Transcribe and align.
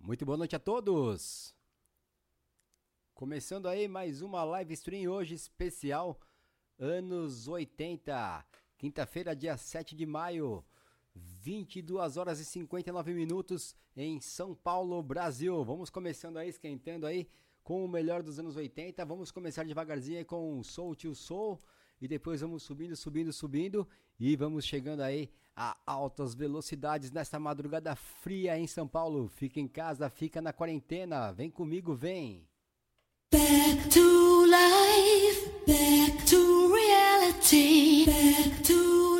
Muito 0.00 0.24
boa 0.24 0.38
noite 0.38 0.54
a 0.54 0.60
todos. 0.60 1.54
Começando 3.12 3.66
aí 3.66 3.88
mais 3.88 4.22
uma 4.22 4.44
live 4.44 4.72
stream 4.72 5.10
hoje 5.10 5.34
especial 5.34 6.18
anos 6.78 7.48
80. 7.48 8.46
Quinta-feira, 8.78 9.34
dia 9.34 9.56
7 9.56 9.96
de 9.96 10.06
maio, 10.06 10.64
22 11.14 12.16
horas 12.16 12.38
e 12.38 12.44
59 12.44 13.12
minutos 13.12 13.74
em 13.96 14.20
São 14.20 14.54
Paulo, 14.54 15.02
Brasil. 15.02 15.62
Vamos 15.64 15.90
começando 15.90 16.36
aí, 16.36 16.48
esquentando 16.48 17.04
aí 17.04 17.28
com 17.64 17.84
o 17.84 17.88
melhor 17.88 18.22
dos 18.22 18.38
anos 18.38 18.56
80. 18.56 19.04
Vamos 19.04 19.32
começar 19.32 19.64
devagarzinho 19.64 20.24
com 20.24 20.62
Soul 20.62 20.94
to 20.94 21.14
Soul 21.14 21.58
e 22.00 22.06
depois 22.06 22.40
vamos 22.40 22.62
subindo, 22.62 22.94
subindo, 22.94 23.32
subindo 23.32 23.86
e 24.18 24.36
vamos 24.36 24.64
chegando 24.64 25.00
aí 25.02 25.28
a 25.60 25.76
altas 25.84 26.36
velocidades 26.36 27.10
nesta 27.10 27.36
madrugada 27.40 27.96
fria 27.96 28.56
em 28.56 28.68
São 28.68 28.86
Paulo. 28.86 29.26
Fica 29.26 29.58
em 29.58 29.66
casa, 29.66 30.08
fica 30.08 30.40
na 30.40 30.52
quarentena. 30.52 31.32
Vem 31.32 31.50
comigo, 31.50 31.96
vem. 31.96 32.46
Back 33.32 33.88
to 33.88 34.44
life, 34.46 35.50
back 35.66 36.24
to 36.26 36.72
reality, 36.72 38.06
back 38.06 38.62
to 38.62 39.17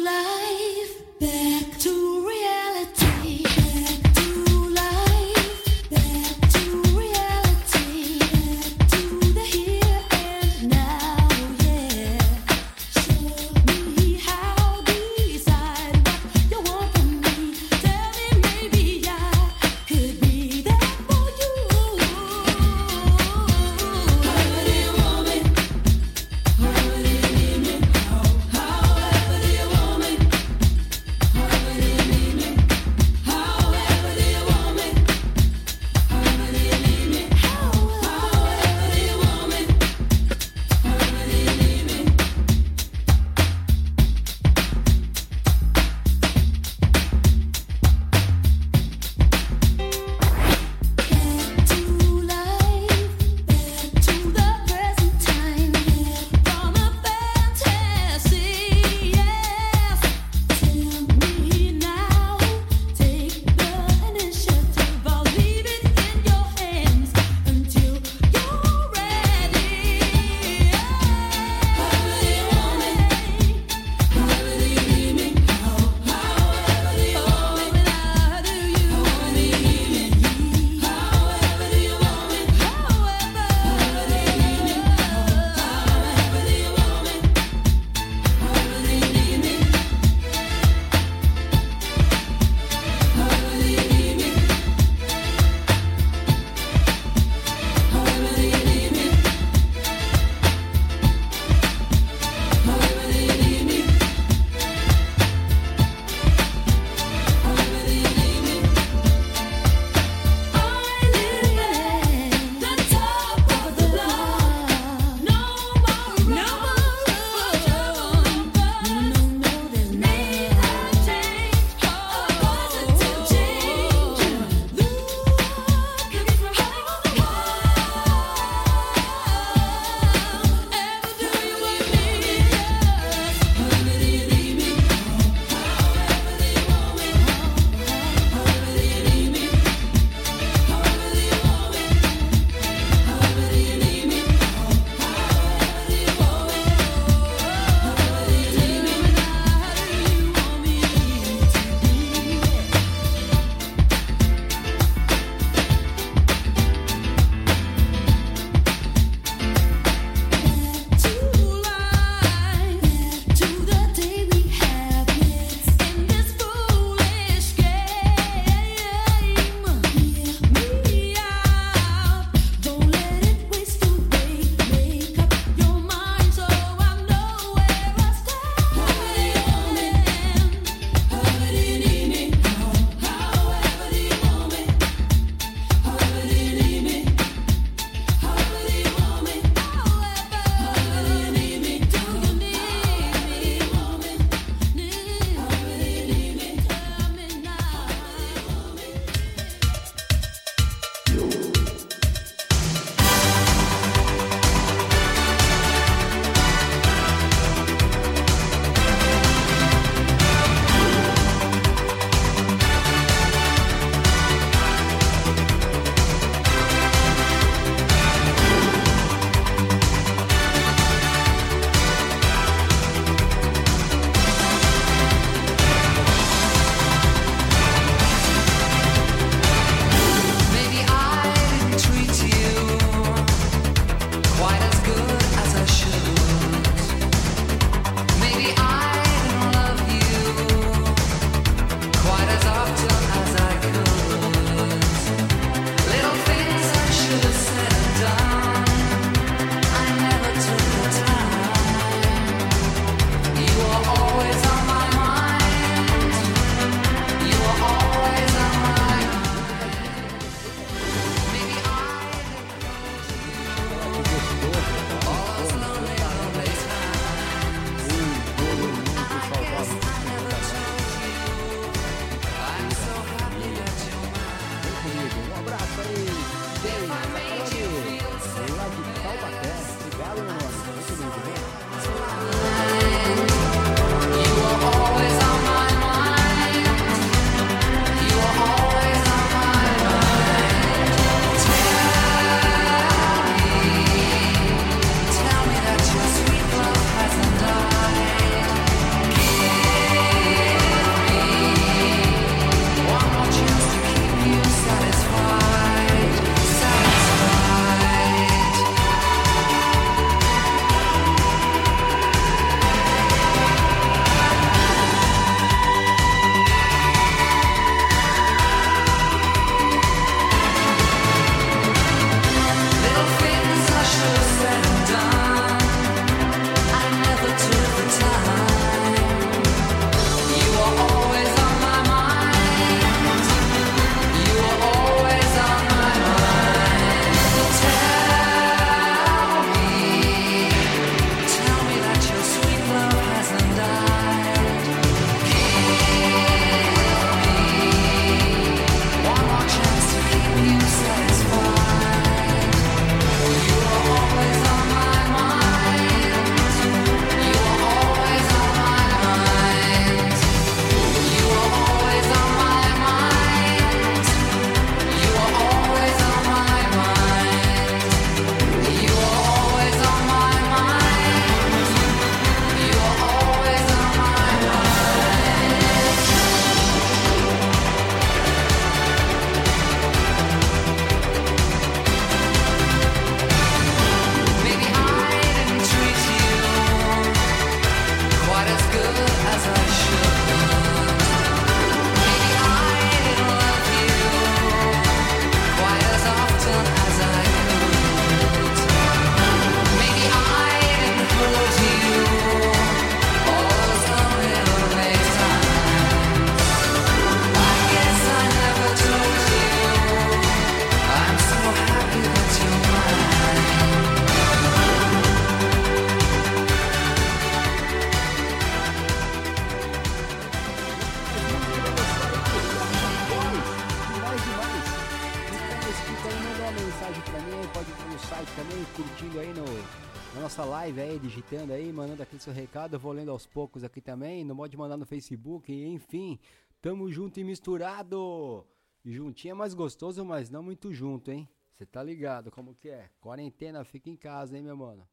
aos 433.19 433.27
poucos 433.27 433.65
aqui 433.65 433.81
também. 433.81 434.25
Não 434.25 434.37
pode 434.37 434.57
mandar 434.57 434.77
no 434.77 434.87
Facebook, 434.87 435.53
enfim. 435.53 436.19
Tamo 436.63 436.91
junto 436.91 437.19
e 437.19 437.25
misturado. 437.25 438.47
Juntinho 438.85 439.33
é 439.33 439.35
mais 439.35 439.55
gostoso, 439.55 440.05
mas 440.05 440.31
não 440.31 440.43
muito 440.43 440.73
junto, 440.73 441.11
hein? 441.11 441.29
Você 441.53 441.67
tá 441.67 441.83
ligado 441.83 442.31
como 442.31 442.55
que 442.55 442.69
é? 442.69 442.89
Quarentena, 443.01 443.65
fica 443.65 443.91
em 443.91 443.97
casa, 443.97 444.37
hein, 444.37 444.45
meu 444.45 444.57
mano? 444.57 444.89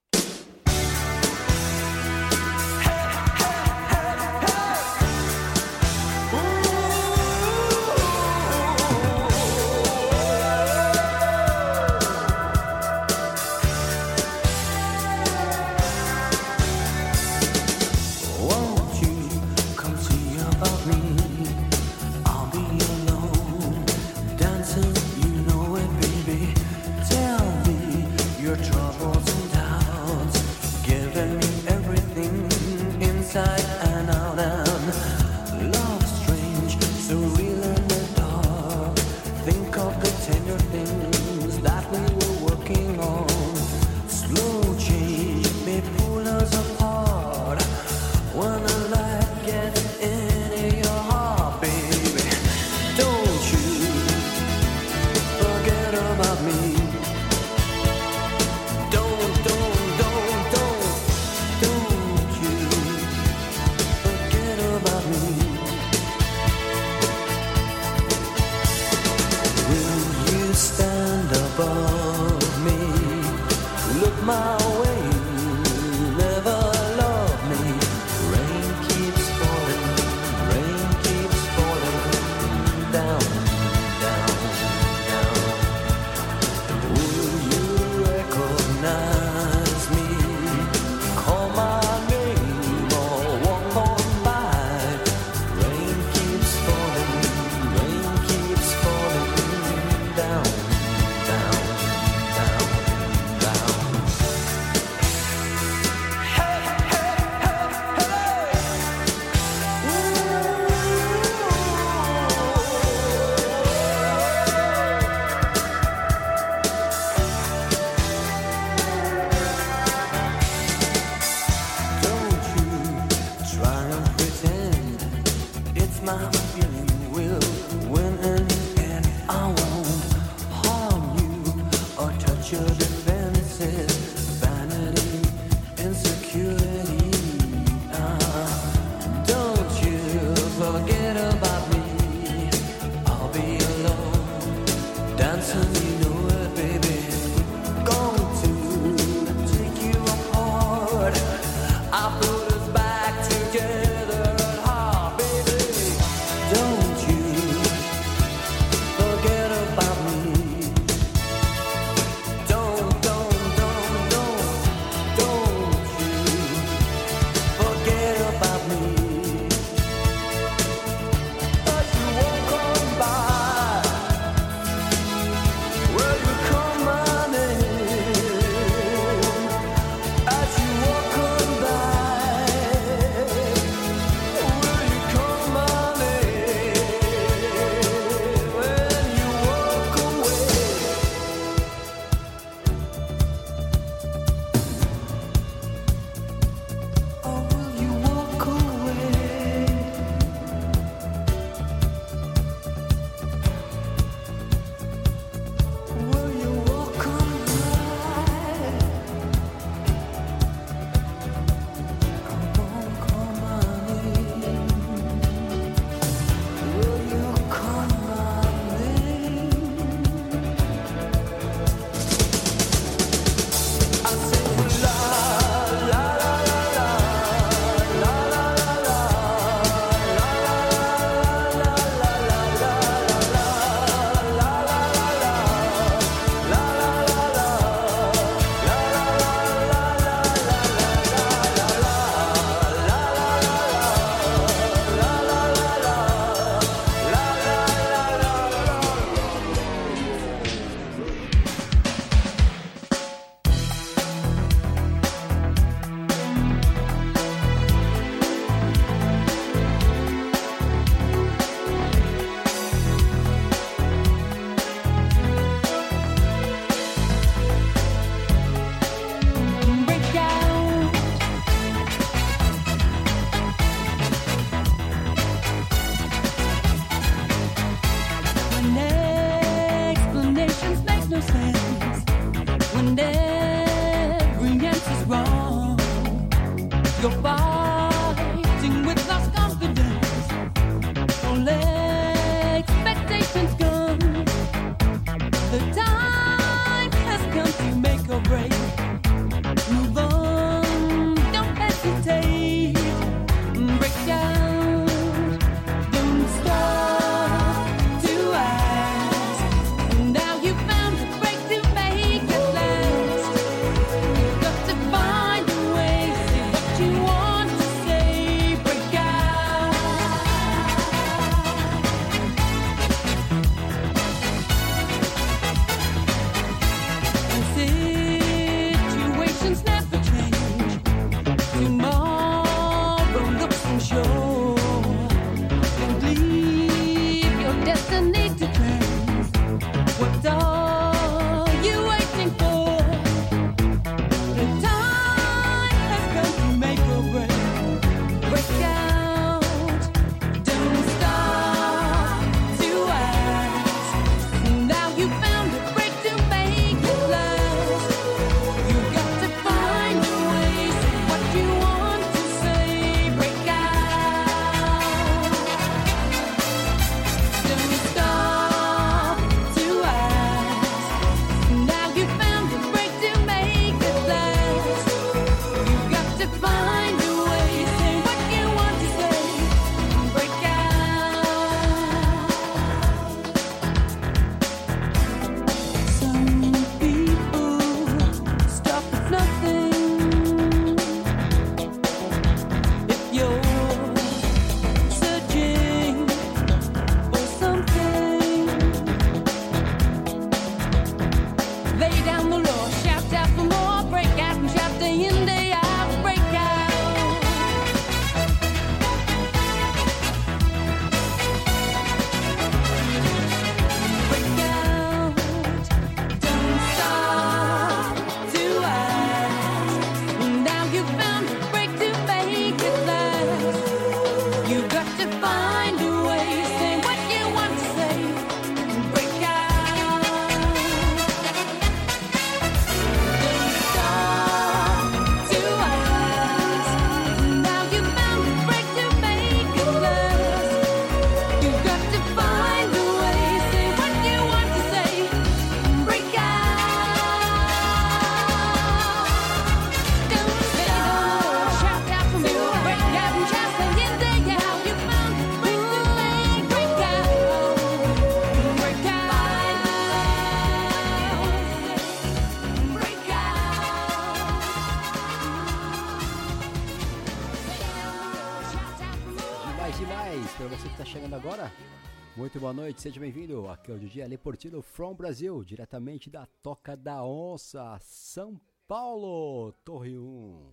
Noite, 472.54 472.82
seja 472.82 473.00
bem-vindo. 473.00 473.48
Aqui 473.48 473.72
é 473.72 473.74
o 473.74 473.80
DJ 473.80 474.04
Ale 474.04 474.18
Portillo 474.18 474.62
from 474.62 474.94
Brasil, 474.94 475.42
diretamente 475.44 476.10
da 476.10 476.26
Toca 476.26 476.76
da 476.76 477.02
Onça, 477.04 477.80
São 477.80 478.40
Paulo, 478.68 479.54
Torre 479.64 479.98
1. 479.98 480.52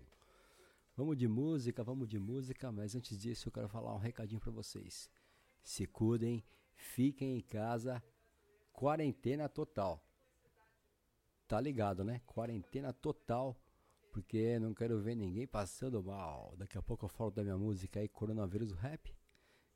Vamos 0.97 1.17
de 1.17 1.27
música, 1.27 1.83
vamos 1.83 2.09
de 2.09 2.21
música, 2.21 2.71
mas 2.71 2.95
antes 2.95 3.19
disso 3.19 3.49
eu 3.49 3.53
quero 3.53 3.69
falar 3.69 3.93
um 3.95 3.99
recadinho 3.99 4.41
para 4.41 4.53
vocês. 4.53 5.11
Se 5.63 5.85
cuidem, 5.85 6.45
fiquem 6.77 7.37
em 7.37 7.41
casa, 7.41 8.01
quarentena 8.73 9.49
total. 9.49 10.01
Tá 11.49 11.61
ligado, 11.61 12.05
né? 12.05 12.21
Quarentena 12.25 12.93
total, 12.93 13.57
porque 14.13 14.57
não 14.61 14.73
quero 14.73 15.01
ver 15.01 15.17
ninguém 15.17 15.49
passando 15.49 16.03
mal. 16.03 16.55
Daqui 16.57 16.79
a 16.79 16.83
pouco 16.83 17.07
eu 17.07 17.11
falo 17.11 17.33
da 17.33 17.43
minha 17.43 17.59
música 17.59 17.99
aí, 17.99 18.09
Coronavírus 18.09 18.73
Rap. 18.73 19.13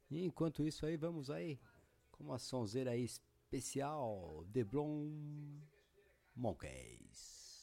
E 0.09 0.25
enquanto 0.25 0.65
isso 0.65 0.87
aí, 0.87 0.97
vamos 0.97 1.31
aí 1.31 1.59
com 2.17 2.25
uma 2.25 2.39
sonzeira 2.39 2.97
especial, 2.97 4.45
The 4.53 4.65
Blom 4.65 5.11
Monkeys. 6.35 7.63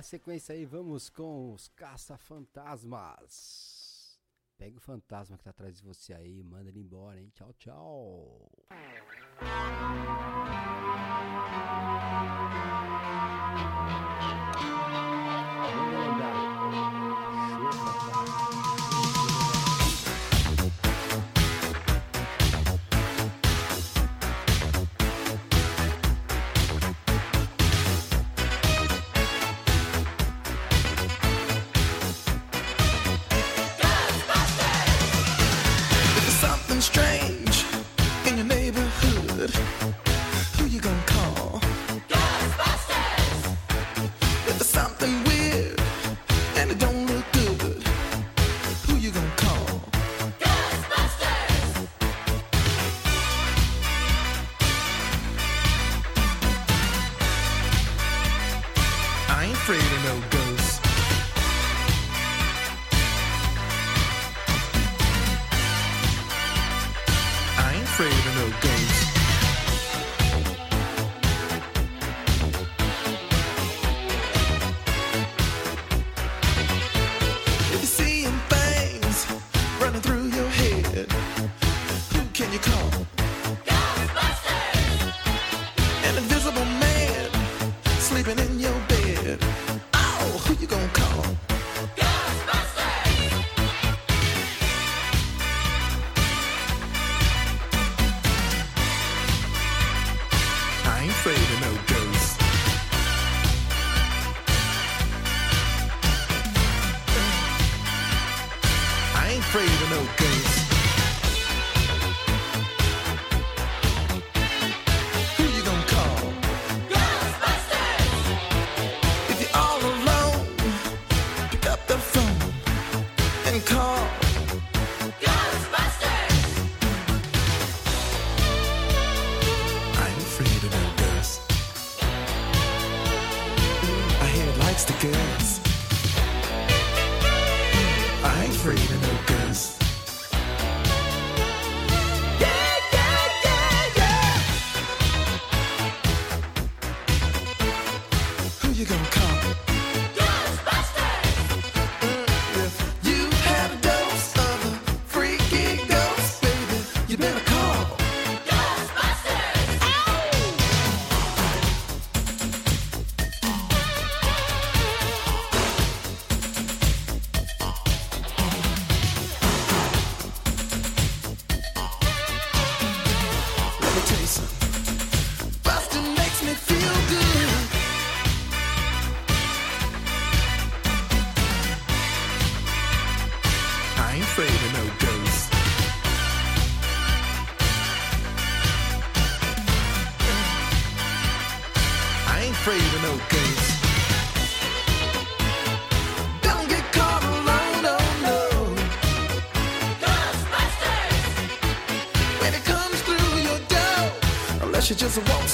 na 0.00 0.02
sequência 0.02 0.54
aí 0.54 0.64
vamos 0.64 1.10
com 1.10 1.52
os 1.52 1.68
caça-fantasmas. 1.68 4.18
Pega 4.56 4.78
o 4.78 4.80
fantasma 4.80 5.36
que 5.36 5.44
tá 5.44 5.50
atrás 5.50 5.76
de 5.76 5.82
você 5.82 6.14
aí, 6.14 6.42
manda 6.42 6.70
ele 6.70 6.80
embora, 6.80 7.20
hein? 7.20 7.30
Tchau, 7.34 7.52
tchau. 7.58 8.50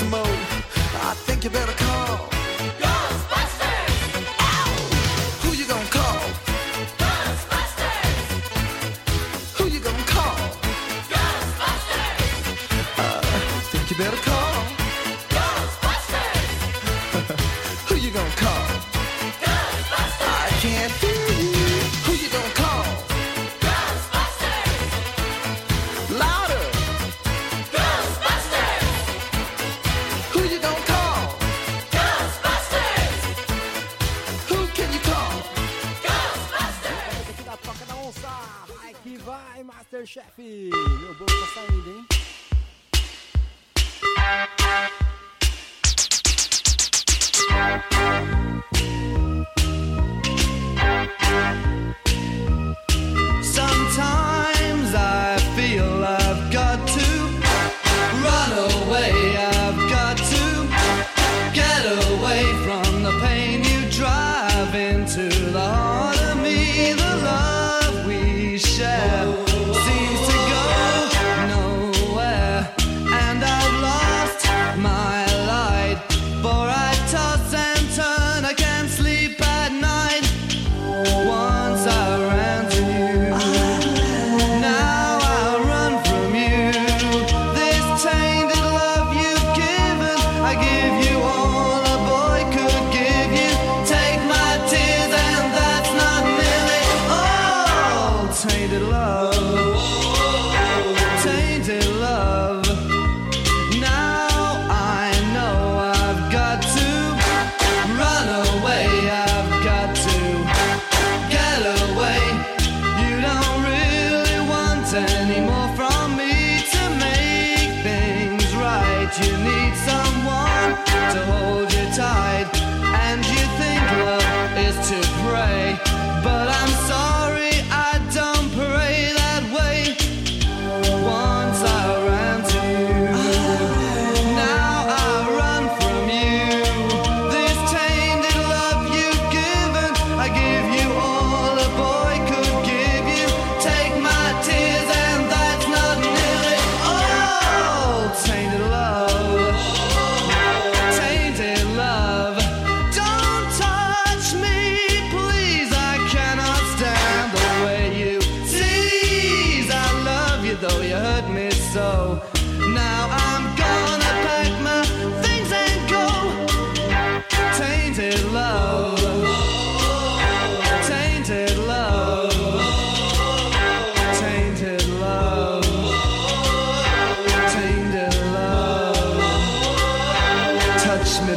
Mode. 0.04 0.45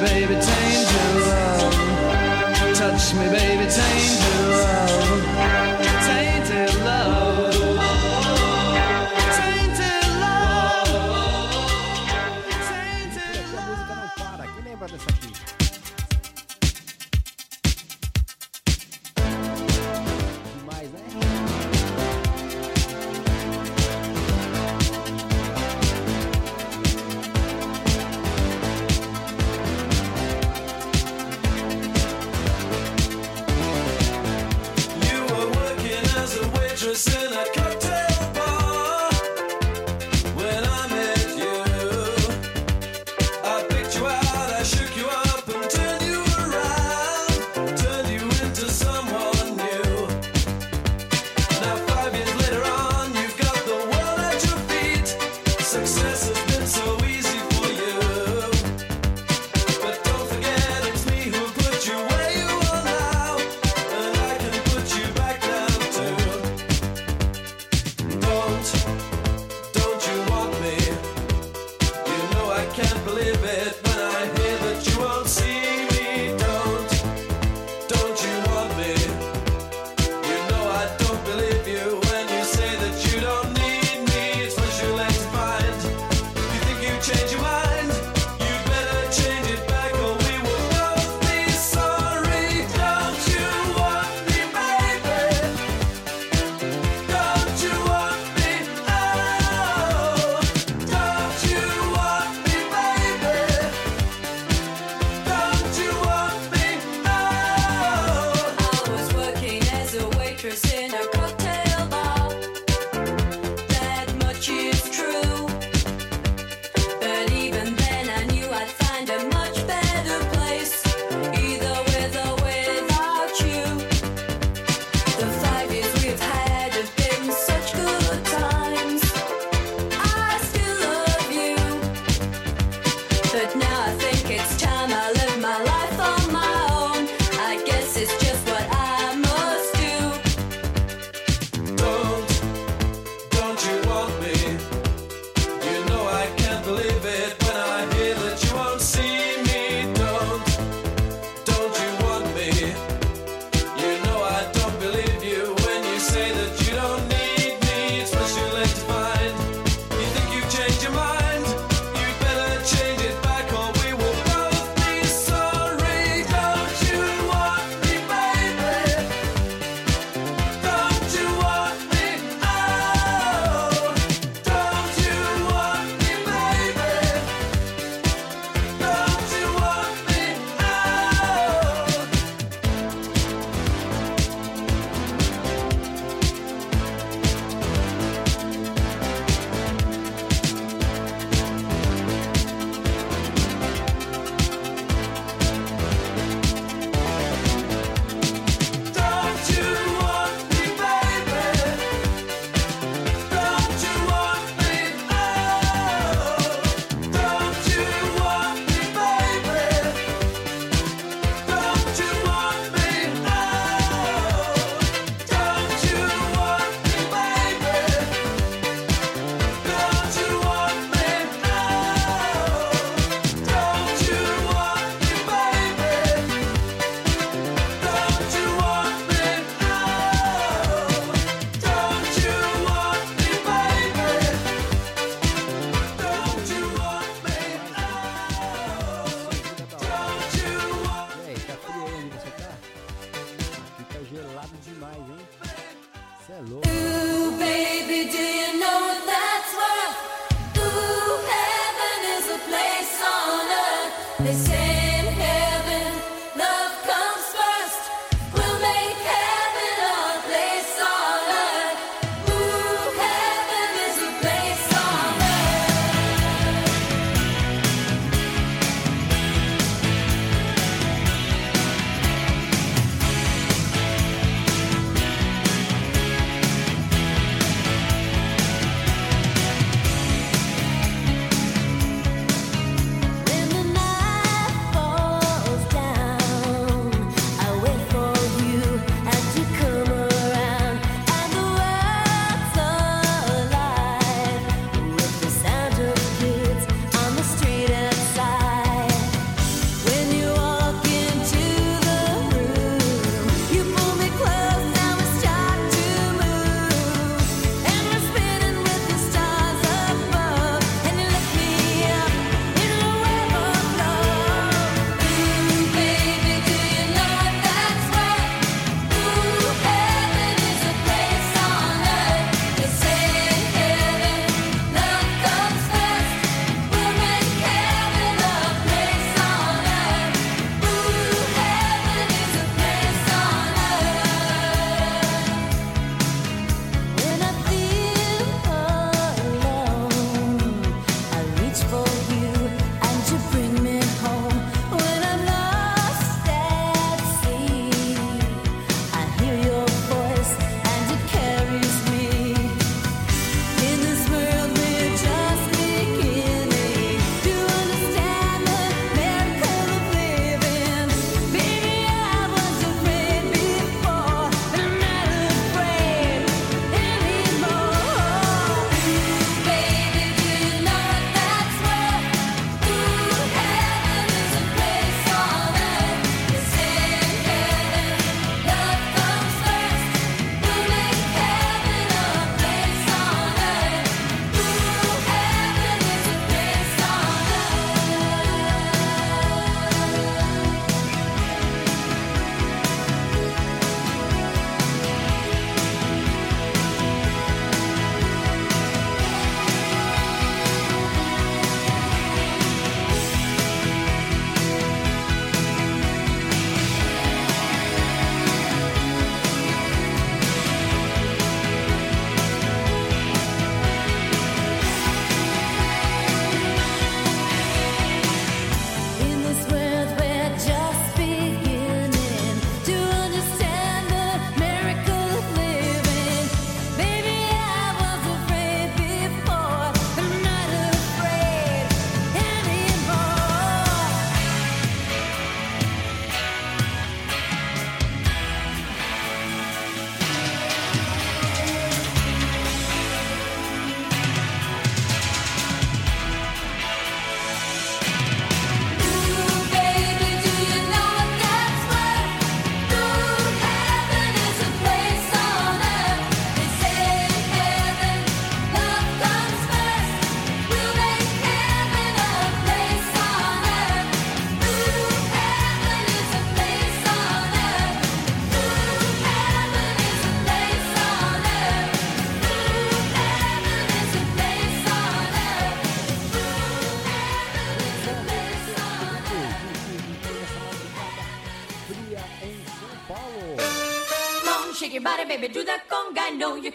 Baby, 0.10 0.59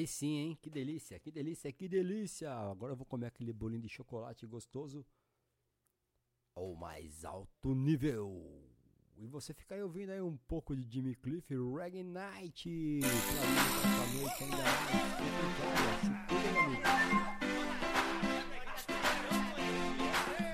Aí 0.00 0.06
sim, 0.06 0.38
hein? 0.38 0.58
Que 0.62 0.70
delícia, 0.70 1.20
que 1.20 1.30
delícia, 1.30 1.70
que 1.70 1.86
delícia. 1.86 2.50
Agora 2.50 2.94
eu 2.94 2.96
vou 2.96 3.04
comer 3.04 3.26
aquele 3.26 3.52
bolinho 3.52 3.82
de 3.82 3.88
chocolate 3.90 4.46
gostoso 4.46 5.04
ao 6.56 6.74
mais 6.74 7.22
alto 7.22 7.74
nível. 7.74 8.64
E 9.18 9.26
você 9.26 9.52
fica 9.52 9.74
aí 9.74 9.82
ouvindo 9.82 10.08
aí 10.08 10.22
um 10.22 10.38
pouco 10.38 10.74
de 10.74 10.90
Jimmy 10.90 11.14
Cliff, 11.14 11.54
Reggae 11.76 12.02
Night. 12.02 13.00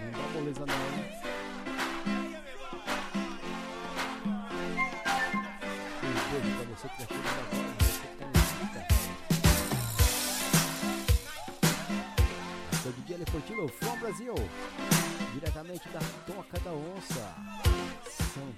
Não 0.03 0.11
dá 0.11 0.28
moleza 0.34 0.66
não, 0.66 0.74
hein? 0.74 1.05
Um 6.03 6.12
beijo 6.32 6.57
pra 6.57 6.64
você 6.74 6.88
que 6.88 6.97
tá 7.07 7.45
Aqui 13.27 13.37
o 13.37 13.41
DJ 13.41 13.57
Elefantinho 13.57 13.68
from 13.68 13.99
Brasil. 13.99 14.35
Diretamente 15.35 15.89
da 15.89 15.99
Toca 16.27 16.59
da 16.61 16.72
Onça, 16.72 17.35
São 18.33 18.49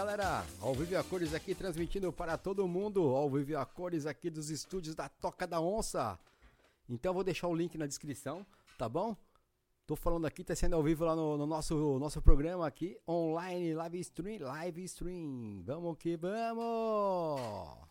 galera, 0.00 0.46
ao 0.62 0.72
vivo 0.72 0.96
a 0.96 1.04
cores 1.04 1.34
aqui 1.34 1.54
transmitindo 1.54 2.10
para 2.10 2.38
todo 2.38 2.66
mundo, 2.66 3.02
ao 3.14 3.28
vivo 3.28 3.58
a 3.58 3.66
cores 3.66 4.06
aqui 4.06 4.30
dos 4.30 4.48
estúdios 4.48 4.94
da 4.94 5.10
Toca 5.10 5.46
da 5.46 5.60
Onça. 5.60 6.18
Então 6.88 7.12
vou 7.12 7.22
deixar 7.22 7.48
o 7.48 7.54
link 7.54 7.76
na 7.76 7.86
descrição, 7.86 8.46
tá 8.78 8.88
bom? 8.88 9.14
Tô 9.86 9.94
falando 9.94 10.26
aqui, 10.26 10.42
tá 10.42 10.56
sendo 10.56 10.74
ao 10.74 10.82
vivo 10.82 11.04
lá 11.04 11.14
no, 11.14 11.36
no 11.36 11.46
nosso, 11.46 11.98
nosso 11.98 12.22
programa 12.22 12.66
aqui, 12.66 12.98
online, 13.06 13.74
live 13.74 14.00
stream, 14.00 14.38
live 14.40 14.84
stream. 14.84 15.62
Vamos 15.66 15.98
que 15.98 16.16
vamos! 16.16 17.89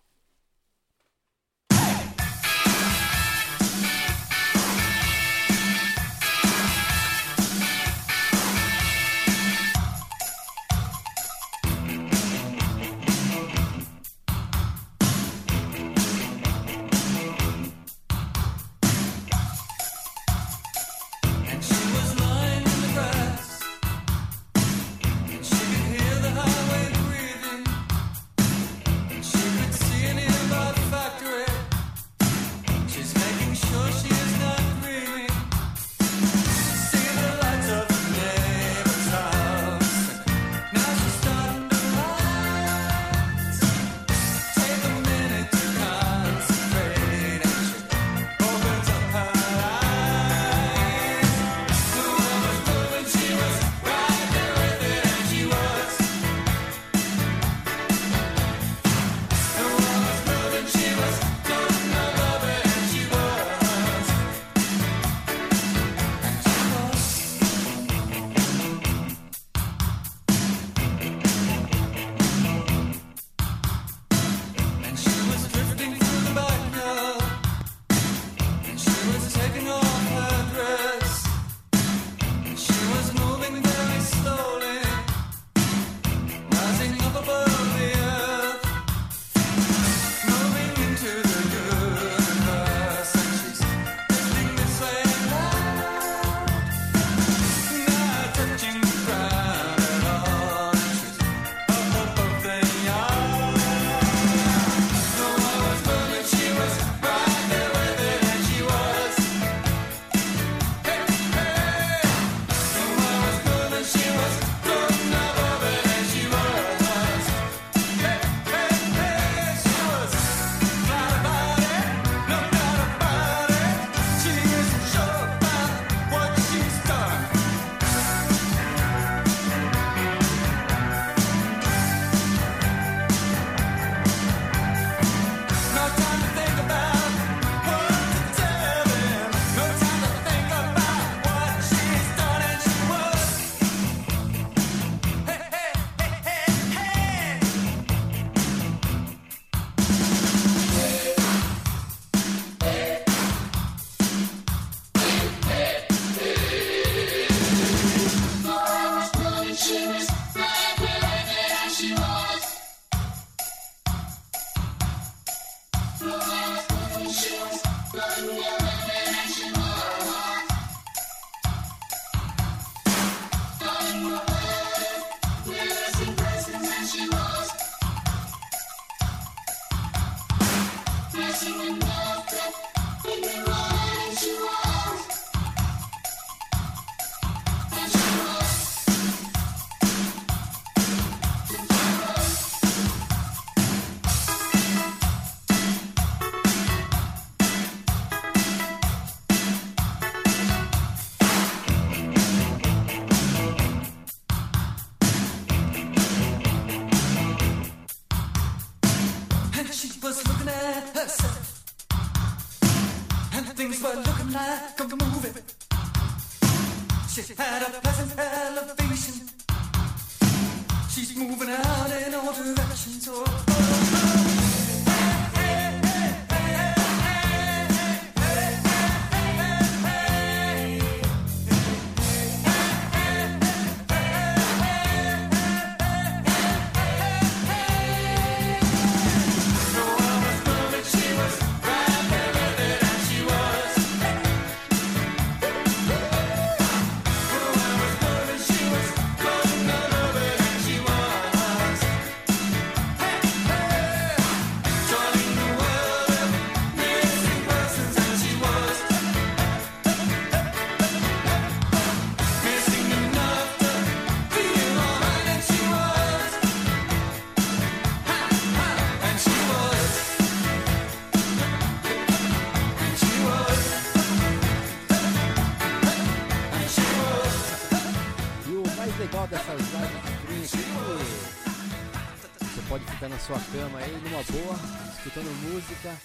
Sua 283.20 283.40
cama 283.52 283.80
aí, 283.80 283.91
numa 283.91 284.24
boa, 284.24 284.56
escutando 284.96 285.30
música, 285.52 285.96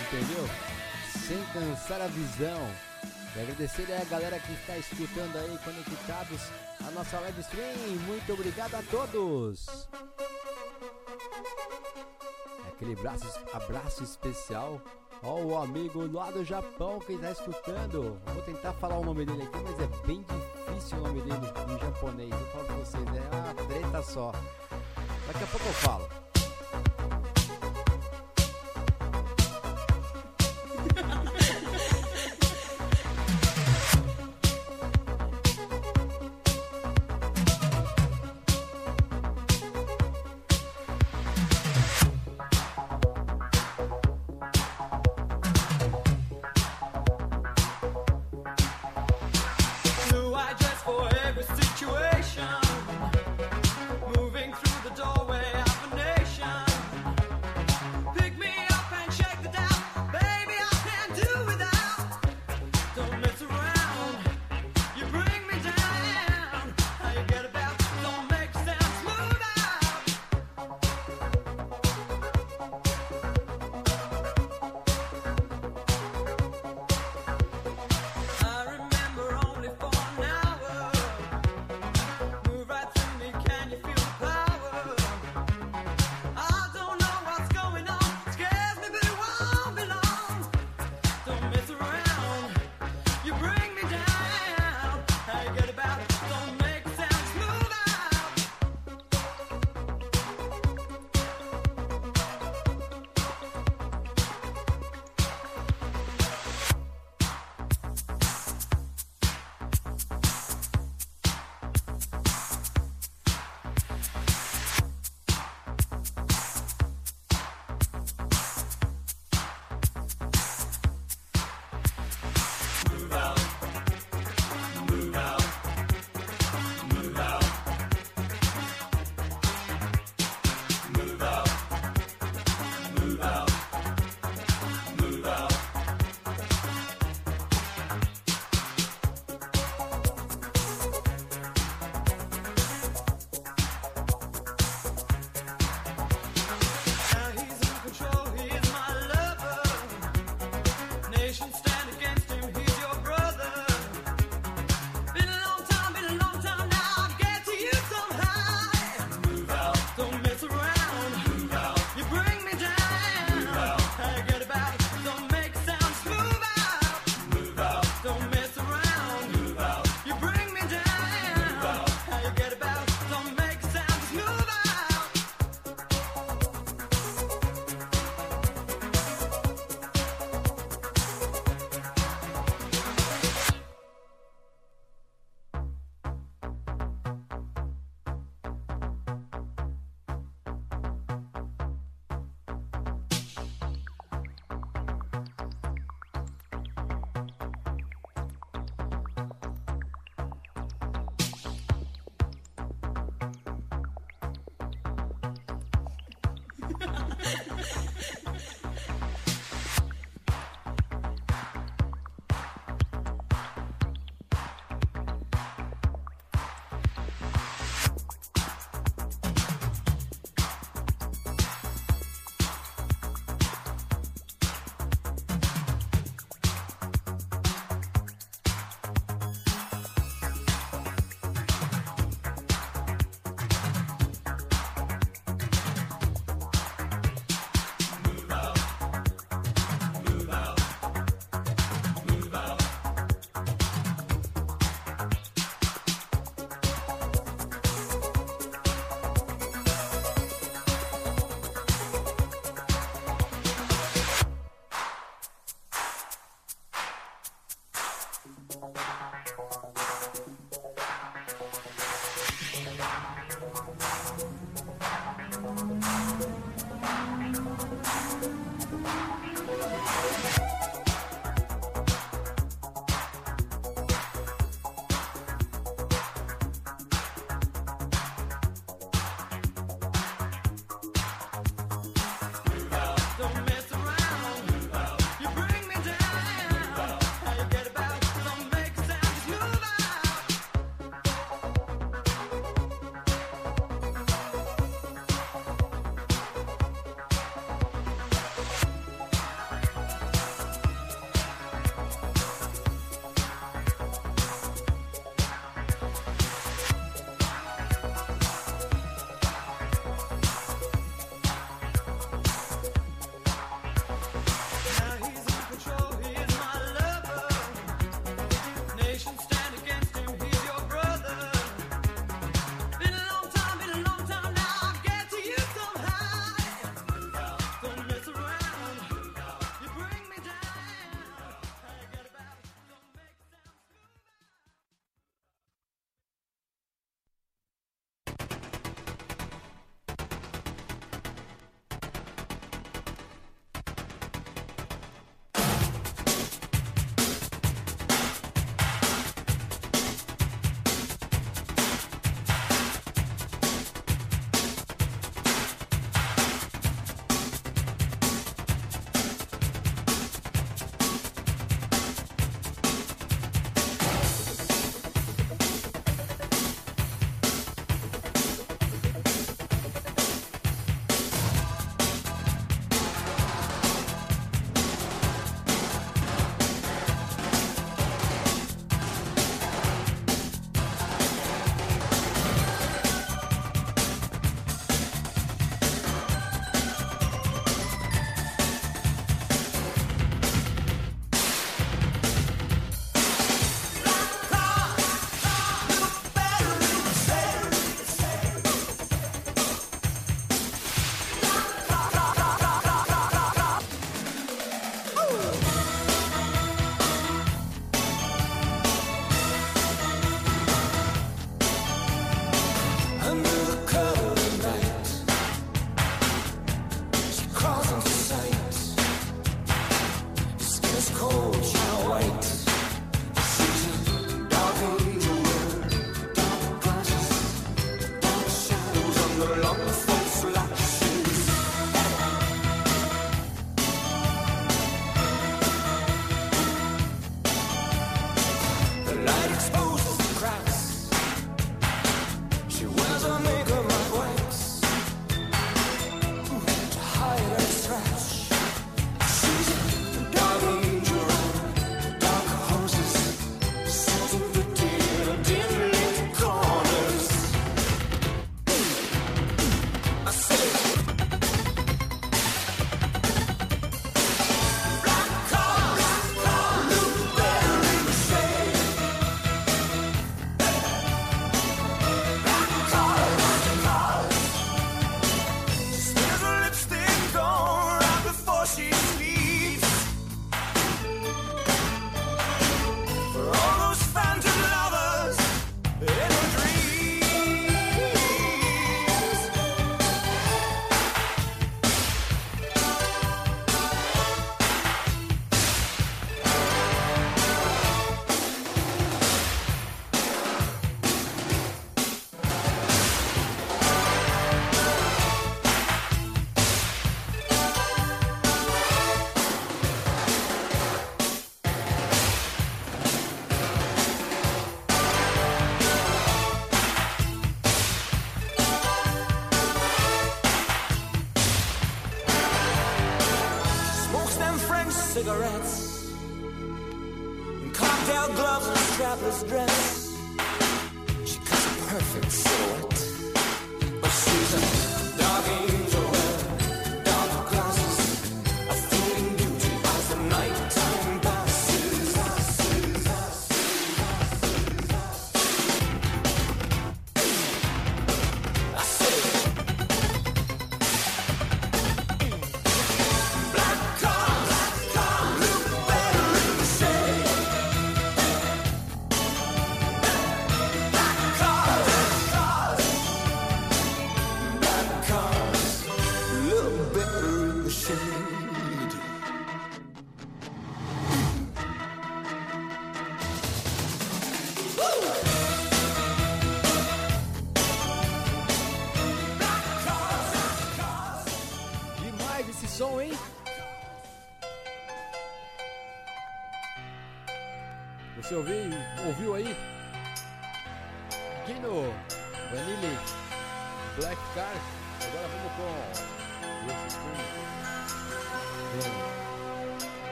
entendeu? 0.00 0.48
Sem 1.26 1.44
cansar 1.52 2.00
a 2.00 2.06
visão. 2.06 2.60
E 3.36 3.40
agradecer 3.40 3.86
aí 3.90 4.02
a 4.02 4.04
galera 4.04 4.38
que 4.38 4.52
está 4.52 4.76
escutando 4.76 5.36
aí, 5.36 5.58
conectados 5.64 6.40
a 6.86 6.90
nossa 6.90 7.20
live 7.20 7.40
stream. 7.40 7.76
Muito 8.06 8.32
obrigado 8.32 8.74
a 8.74 8.82
todos. 8.90 9.88
Aquele 12.68 12.92
abraço, 12.94 13.40
abraço 13.52 14.02
especial 14.02 14.80
ao 15.22 15.44
o 15.46 15.56
amigo 15.56 16.10
lá 16.12 16.30
do 16.30 16.44
Japão 16.44 16.98
que 16.98 17.12
está 17.12 17.30
escutando. 17.30 18.20
Vou 18.26 18.42
tentar 18.42 18.72
falar 18.74 18.98
o 18.98 19.04
nome 19.04 19.24
dele 19.24 19.42
aqui, 19.42 19.58
mas 19.62 19.80
é 19.80 20.06
bem 20.06 20.24
difícil 20.24 20.98
o 20.98 21.02
nome 21.02 21.20
dele 21.20 21.46
em 21.68 21.78
japonês. 21.78 22.30
Eu 22.30 22.46
falo 22.46 22.64
pra 22.64 22.76
vocês, 22.76 23.04
é 23.06 23.36
uma 23.36 23.54
treta 23.68 24.02
só. 24.02 24.32
Daqui 25.26 25.44
a 25.44 25.46
pouco 25.46 25.66
eu 25.66 25.74
falo. 25.74 26.21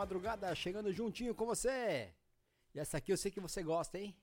madrugada 0.00 0.54
chegando 0.54 0.90
juntinho 0.94 1.34
com 1.34 1.44
você. 1.44 2.10
E 2.74 2.80
essa 2.80 2.96
aqui 2.96 3.12
eu 3.12 3.18
sei 3.18 3.30
que 3.30 3.38
você 3.38 3.62
gosta, 3.62 3.98
hein? 3.98 4.16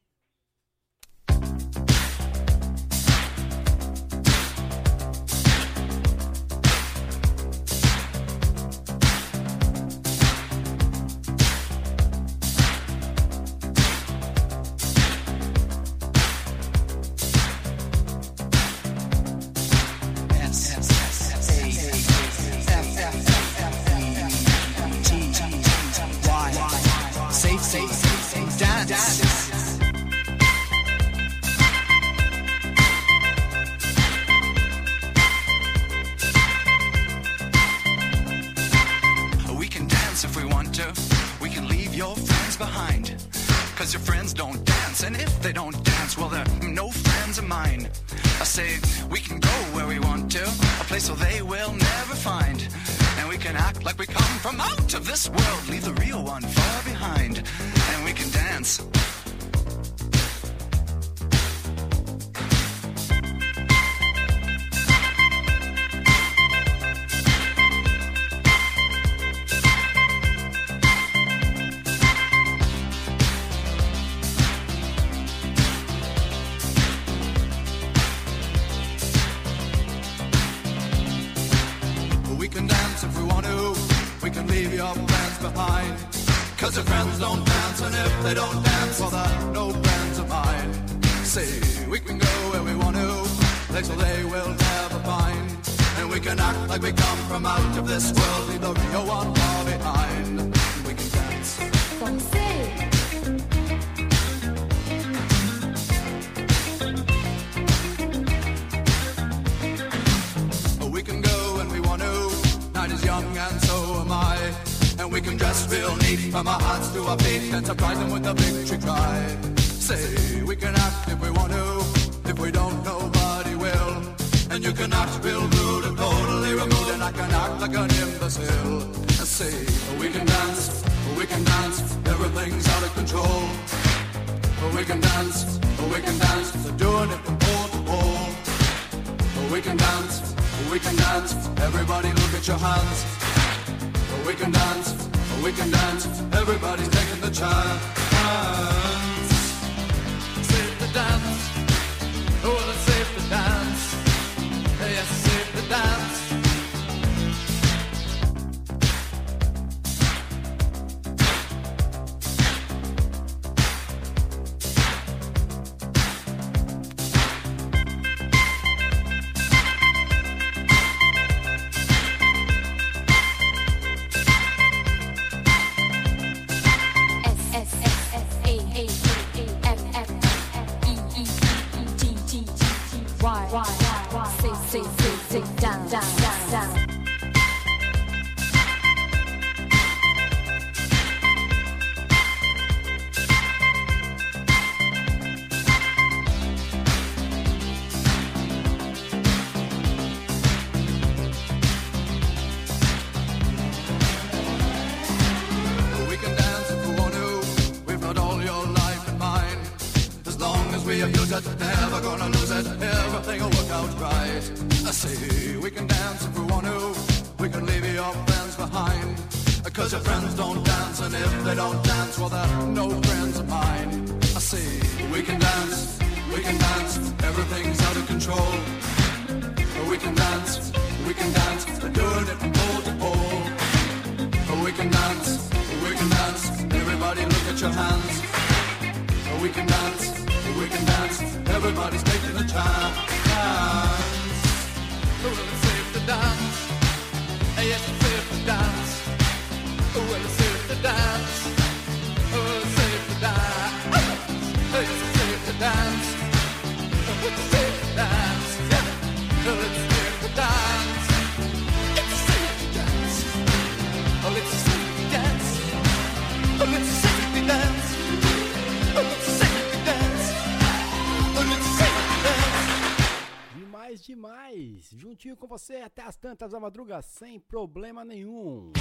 juntinho 275.18 275.36
com 275.36 275.48
você 275.48 275.78
até 275.78 276.04
as 276.04 276.16
tantas 276.16 276.52
da 276.52 276.60
madruga, 276.60 277.02
sem 277.02 277.40
problema 277.40 278.06
nenhum. 278.06 278.72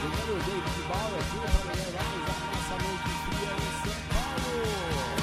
Primeiro 0.00 0.40
jeito 0.44 0.70
de 0.74 0.82
bala 0.88 1.18
aqui 1.18 1.38
para 1.38 1.62
melhorar 1.70 2.02
noite 2.82 3.10
fria 3.24 3.52
em 3.54 3.70
São 3.84 3.98
Paulo. 4.08 5.17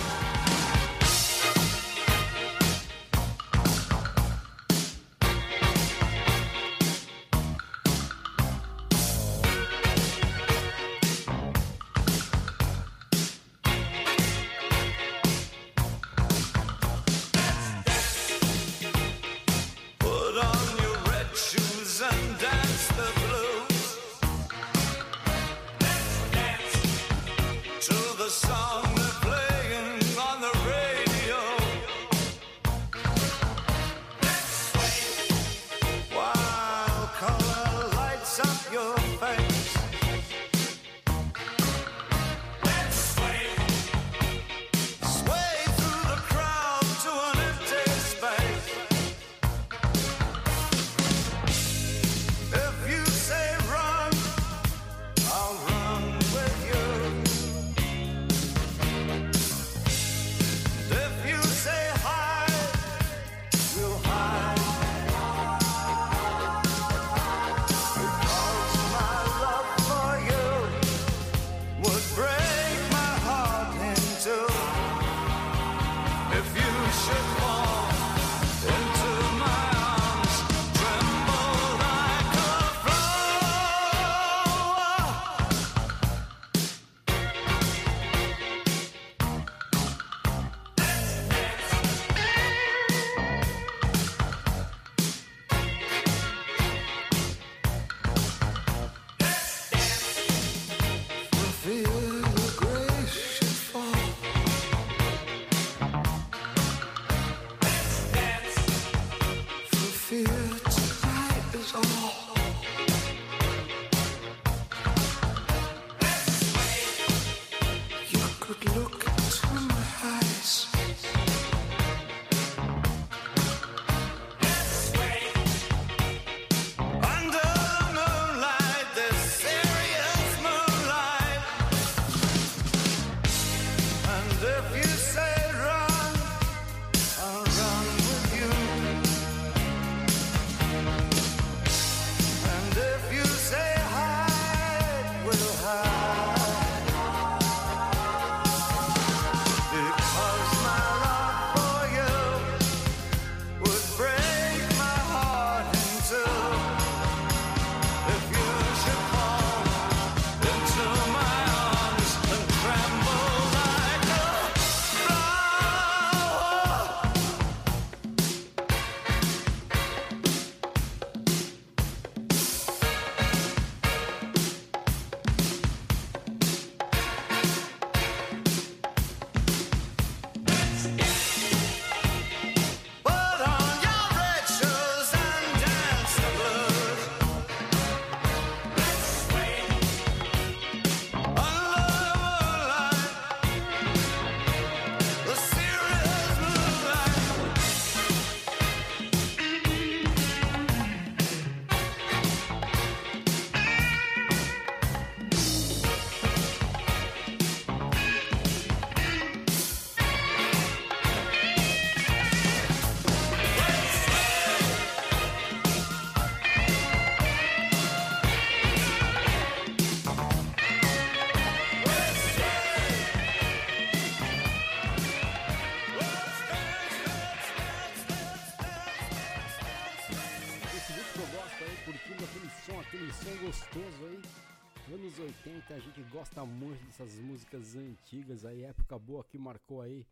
músicas 237.56 237.76
antigas, 237.76 238.46
aí 238.46 238.64
época 238.64 239.00
boa 239.00 239.24
que 239.24 239.38
marcou 239.38 239.82
aí 239.82 240.06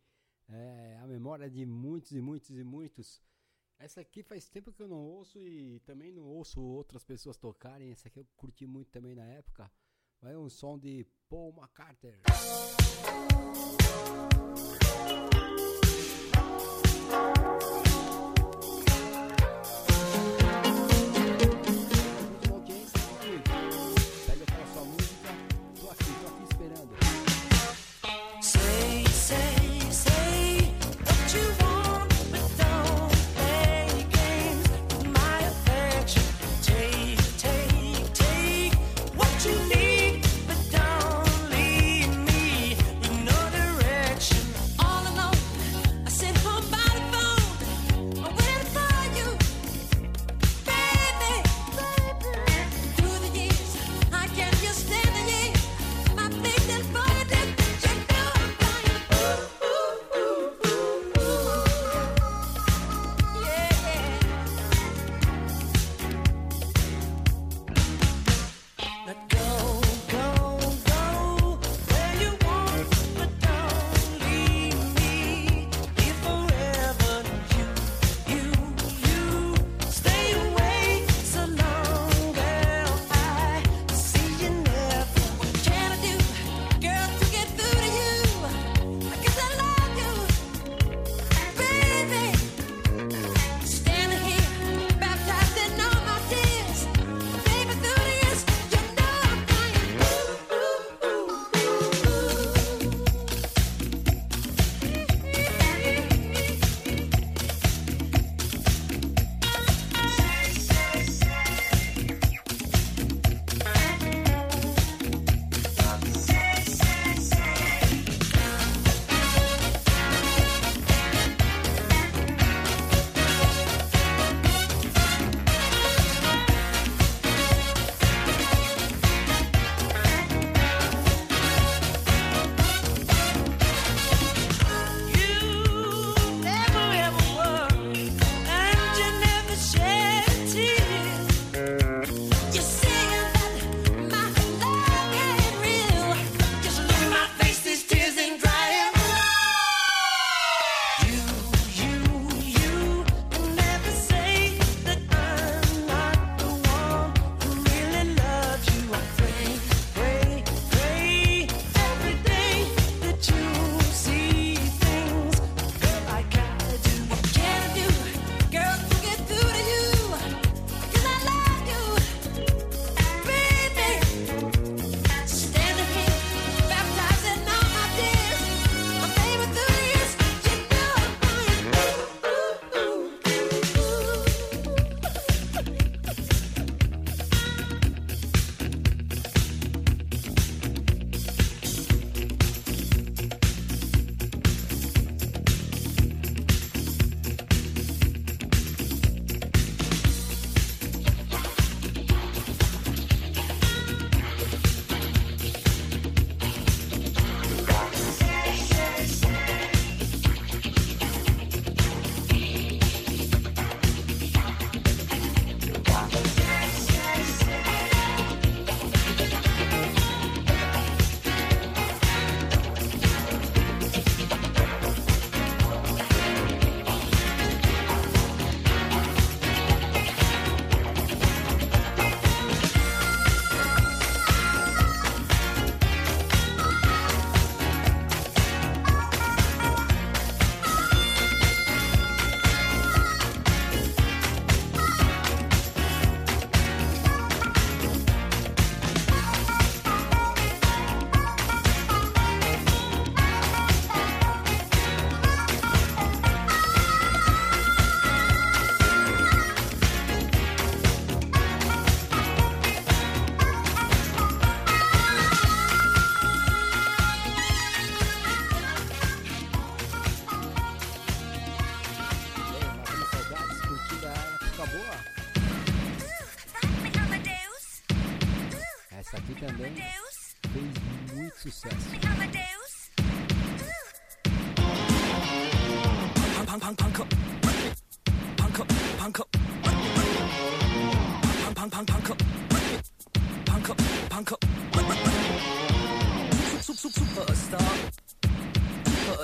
é, 0.48 0.98
a 1.02 1.06
memória 1.06 1.50
de 1.50 1.64
muitos 1.66 2.12
e 2.12 2.20
muitos 2.20 2.50
e 2.50 2.64
muitos. 2.64 3.22
Essa 3.78 4.00
aqui 4.00 4.22
faz 4.22 4.48
tempo 4.48 4.72
que 4.72 4.82
eu 4.82 4.88
não 4.88 5.04
ouço 5.04 5.38
e 5.38 5.80
também 5.80 6.12
não 6.12 6.24
ouço 6.24 6.60
outras 6.60 7.04
pessoas 7.04 7.36
tocarem. 7.36 7.90
Essa 7.90 8.08
aqui 8.08 8.20
eu 8.20 8.26
curti 8.36 8.66
muito 8.66 8.90
também 8.90 9.14
na 9.14 9.24
época. 9.24 9.70
Vai 10.20 10.36
um 10.36 10.48
som 10.48 10.78
de 10.78 11.06
Paul 11.28 11.52
McCartney. 11.52 12.22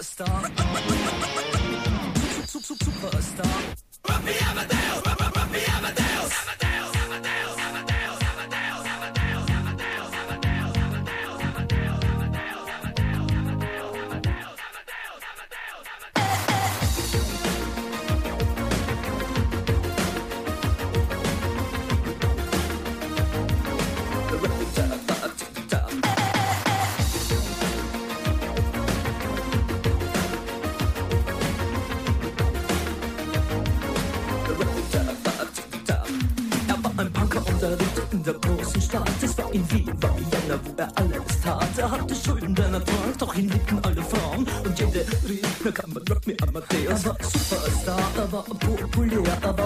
Superstar. 0.00 0.50
Superstar. 2.48 3.79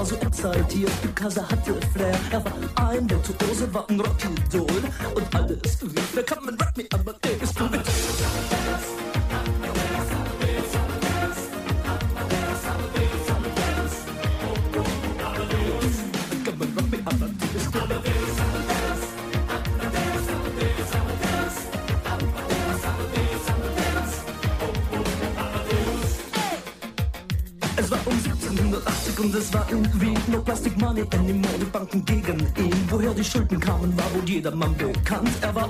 war 0.05 0.19
so 0.21 0.27
exaltiert, 0.27 0.91
Picasso 1.03 1.43
hatte 1.49 1.75
Flair. 1.93 2.19
Er 2.31 2.45
war 2.45 2.53
ein 2.91 3.09
Virtuose, 3.09 3.73
war 3.73 3.89
ein 3.89 3.99
Rocky-Doll 4.01 4.67
und 5.15 5.35
all 5.35 5.44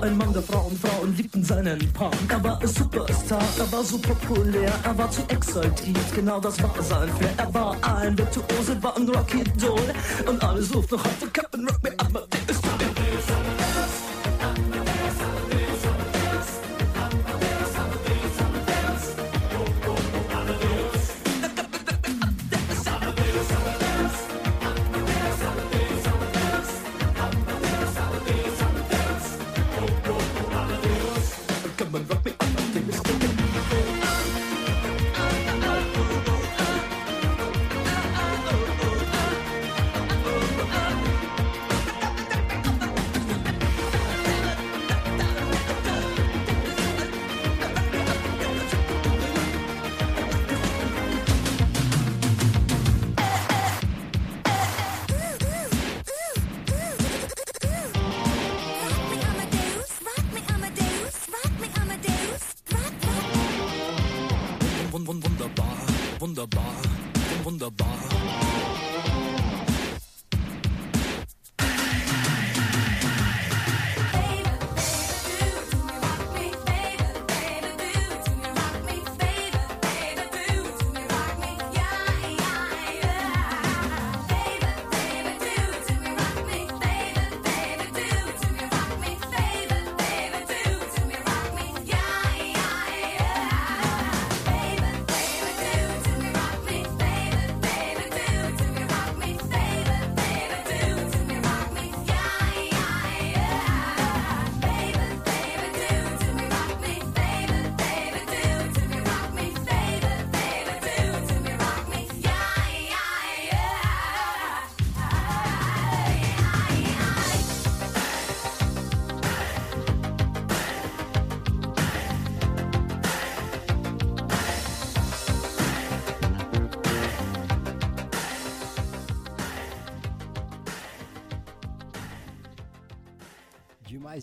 ein 0.05 0.17
Mann 0.17 0.33
der 0.33 0.43
Frauen, 0.43 0.77
und 1.01 1.17
liebten 1.17 1.43
seinen 1.43 1.79
Punk. 1.93 2.13
Er 2.29 2.43
war 2.43 2.61
ein 2.61 2.67
Superstar, 2.67 3.43
er 3.57 3.71
war 3.71 3.83
so 3.83 3.97
populär, 3.97 4.71
er 4.83 4.97
war 4.97 5.09
zu 5.09 5.21
exaltiert, 5.29 6.13
genau 6.13 6.39
das 6.39 6.61
war 6.61 6.71
sein 6.81 7.09
Flair. 7.09 7.33
Er 7.37 7.53
war 7.53 7.75
ein 7.81 8.17
Virtuose, 8.17 8.81
war 8.81 8.95
ein 8.97 9.09
Rocky-Doll 9.09 9.93
und 10.27 10.43
alle 10.43 10.61
suchten 10.61 10.99
heute 11.03 11.24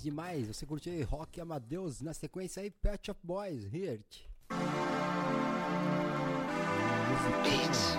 demais, 0.03 0.39
demais. 0.43 0.49
Você 0.49 0.67
curtiu 0.67 0.93
Rock 1.07 1.41
Amadeus 1.41 2.01
na 2.01 2.13
sequência 2.13 2.63
aí 2.63 2.71
Pet 2.71 3.11
of 3.11 3.21
Boys, 3.23 3.65
Hirt. 3.73 4.23
Beats. 7.43 7.97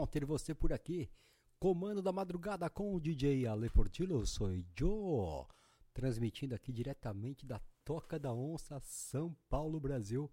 Bom 0.00 0.06
ter 0.06 0.24
você 0.24 0.54
por 0.54 0.72
aqui. 0.72 1.10
Comando 1.58 2.00
da 2.00 2.10
madrugada 2.10 2.70
com 2.70 2.94
o 2.94 3.00
DJ 3.00 3.46
Ale 3.46 3.68
Portillo, 3.68 4.26
sou 4.26 4.48
Joe. 4.74 5.44
Transmitindo 5.92 6.54
aqui 6.54 6.72
diretamente 6.72 7.44
da 7.44 7.60
Toca 7.84 8.18
da 8.18 8.32
Onça, 8.32 8.80
São 8.80 9.36
Paulo, 9.50 9.78
Brasil. 9.78 10.32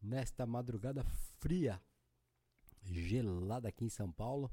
Nesta 0.00 0.46
madrugada 0.46 1.04
fria, 1.38 1.78
gelada 2.82 3.68
aqui 3.68 3.84
em 3.84 3.90
São 3.90 4.10
Paulo. 4.10 4.50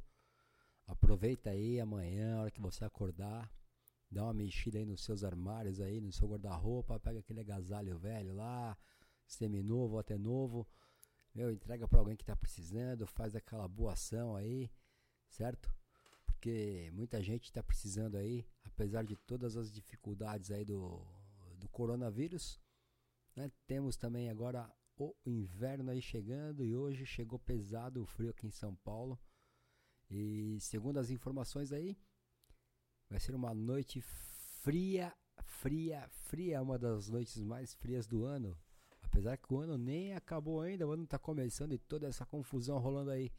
Aproveita 0.86 1.52
aí 1.52 1.80
amanhã, 1.80 2.36
a 2.36 2.42
hora 2.42 2.52
que 2.52 2.60
você 2.60 2.84
acordar, 2.84 3.50
dá 4.12 4.26
uma 4.26 4.34
mexida 4.34 4.78
aí 4.78 4.86
nos 4.86 5.06
seus 5.06 5.24
armários 5.24 5.80
aí, 5.80 6.02
no 6.02 6.12
seu 6.12 6.28
guarda-roupa, 6.28 7.00
pega 7.00 7.20
aquele 7.20 7.40
agasalho 7.40 7.98
velho 7.98 8.34
lá, 8.34 8.78
seminovo 9.26 9.94
ou 9.94 10.00
até 10.00 10.18
novo, 10.18 10.68
meu, 11.34 11.52
entrega 11.52 11.88
pra 11.88 12.00
alguém 12.00 12.16
que 12.16 12.26
tá 12.26 12.36
precisando, 12.36 13.08
faz 13.08 13.36
aquela 13.36 13.68
boa 13.68 13.94
ação 13.94 14.36
aí, 14.36 14.70
certo? 15.30 15.74
Porque 16.26 16.92
muita 16.94 17.22
gente 17.22 17.52
tá 17.52 17.64
precisando 17.64 18.18
aí, 18.18 18.46
apesar 18.64 19.04
de 19.04 19.16
todas 19.16 19.58
as 19.58 19.72
dificuldades 19.72 20.52
aí 20.52 20.64
do, 20.64 21.06
do 21.58 21.68
coronavírus, 21.70 22.60
né? 23.36 23.52
Temos 23.66 23.96
também 23.98 24.30
agora 24.30 24.72
o 24.98 25.16
inverno 25.26 25.90
aí 25.90 26.02
chegando 26.02 26.64
e 26.64 26.76
hoje 26.76 27.06
chegou 27.06 27.40
pesado 27.40 28.02
o 28.02 28.06
frio 28.06 28.30
aqui 28.30 28.46
em 28.46 28.52
São 28.52 28.76
Paulo. 28.76 29.20
E 30.10 30.60
segundo 30.60 31.00
as 31.00 31.10
informações 31.10 31.72
aí, 31.72 31.98
vai 33.10 33.20
ser 33.20 33.34
uma 33.34 33.54
noite 33.54 34.02
fria, 34.02 35.16
fria, 35.42 36.08
fria, 36.10 36.62
uma 36.62 36.78
das 36.78 37.10
noites 37.10 37.42
mais 37.42 37.74
frias 37.74 38.06
do 38.06 38.24
ano. 38.24 38.58
Apesar 39.14 39.38
que 39.38 39.54
o 39.54 39.60
ano 39.60 39.78
nem 39.78 40.16
acabou 40.16 40.62
ainda, 40.62 40.88
o 40.88 40.92
ano 40.92 41.06
tá 41.06 41.20
começando 41.20 41.72
e 41.72 41.78
toda 41.78 42.08
essa 42.08 42.26
confusão 42.26 42.80
rolando 42.80 43.12
aí. 43.12 43.32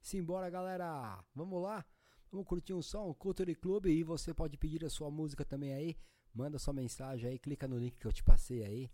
Simbora, 0.00 0.48
galera! 0.48 1.18
Vamos 1.34 1.60
lá? 1.60 1.84
Vamos 2.30 2.46
curtir 2.46 2.72
um 2.72 2.80
som, 2.80 3.12
Culture 3.14 3.52
Club, 3.56 3.86
e 3.86 4.04
você 4.04 4.32
pode 4.32 4.56
pedir 4.56 4.84
a 4.84 4.88
sua 4.88 5.10
música 5.10 5.44
também 5.44 5.72
aí. 5.72 5.96
Manda 6.32 6.56
sua 6.56 6.72
mensagem 6.72 7.30
aí, 7.30 7.36
clica 7.36 7.66
no 7.66 7.76
link 7.76 7.98
que 7.98 8.06
eu 8.06 8.12
te 8.12 8.22
passei 8.22 8.62
aí. 8.62 8.88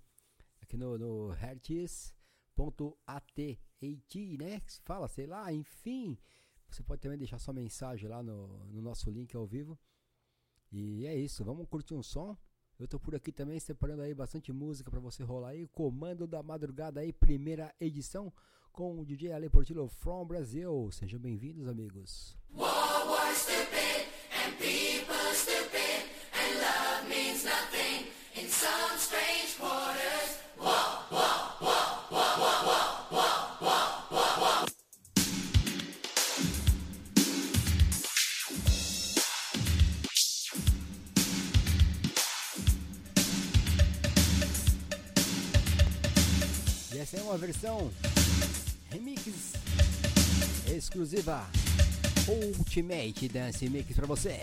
Aqui 0.62 0.78
no, 0.78 0.96
no 0.96 1.28
hertz.at, 1.28 2.14
né? 4.38 4.62
Fala, 4.82 5.08
sei 5.08 5.26
lá, 5.26 5.52
enfim. 5.52 6.16
Você 6.70 6.82
pode 6.82 7.02
também 7.02 7.18
deixar 7.18 7.38
sua 7.38 7.52
mensagem 7.52 8.08
lá 8.08 8.22
no, 8.22 8.64
no 8.64 8.80
nosso 8.80 9.10
link 9.10 9.36
ao 9.36 9.46
vivo. 9.46 9.78
E 10.72 11.04
é 11.06 11.14
isso, 11.14 11.44
vamos 11.44 11.68
curtir 11.68 11.92
um 11.92 12.02
som. 12.02 12.34
Eu 12.78 12.88
tô 12.88 12.98
por 12.98 13.14
aqui 13.14 13.30
também 13.30 13.60
separando 13.60 14.02
aí 14.02 14.12
bastante 14.12 14.52
música 14.52 14.90
pra 14.90 14.98
você 14.98 15.22
rolar 15.22 15.50
aí. 15.50 15.66
Comando 15.68 16.26
da 16.26 16.42
Madrugada 16.42 17.00
aí, 17.00 17.12
primeira 17.12 17.72
edição 17.80 18.32
com 18.72 18.98
o 18.98 19.06
DJ 19.06 19.32
Ale 19.32 19.48
Portillo 19.48 19.86
from 19.86 20.26
Brasil. 20.26 20.88
Sejam 20.90 21.20
bem-vindos, 21.20 21.68
amigos. 21.68 22.36
E 22.52 22.60
essa 23.30 23.52
é 23.52 25.13
versão 47.36 47.90
remix 48.90 49.52
exclusiva 50.74 51.46
Ultimate 52.28 53.28
Dance 53.28 53.68
Mix 53.68 53.94
pra 53.96 54.06
você. 54.06 54.40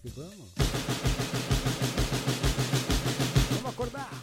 Que 0.00 0.10
vamos. 0.10 0.52
Vamos 3.56 3.72
acordar. 3.72 4.17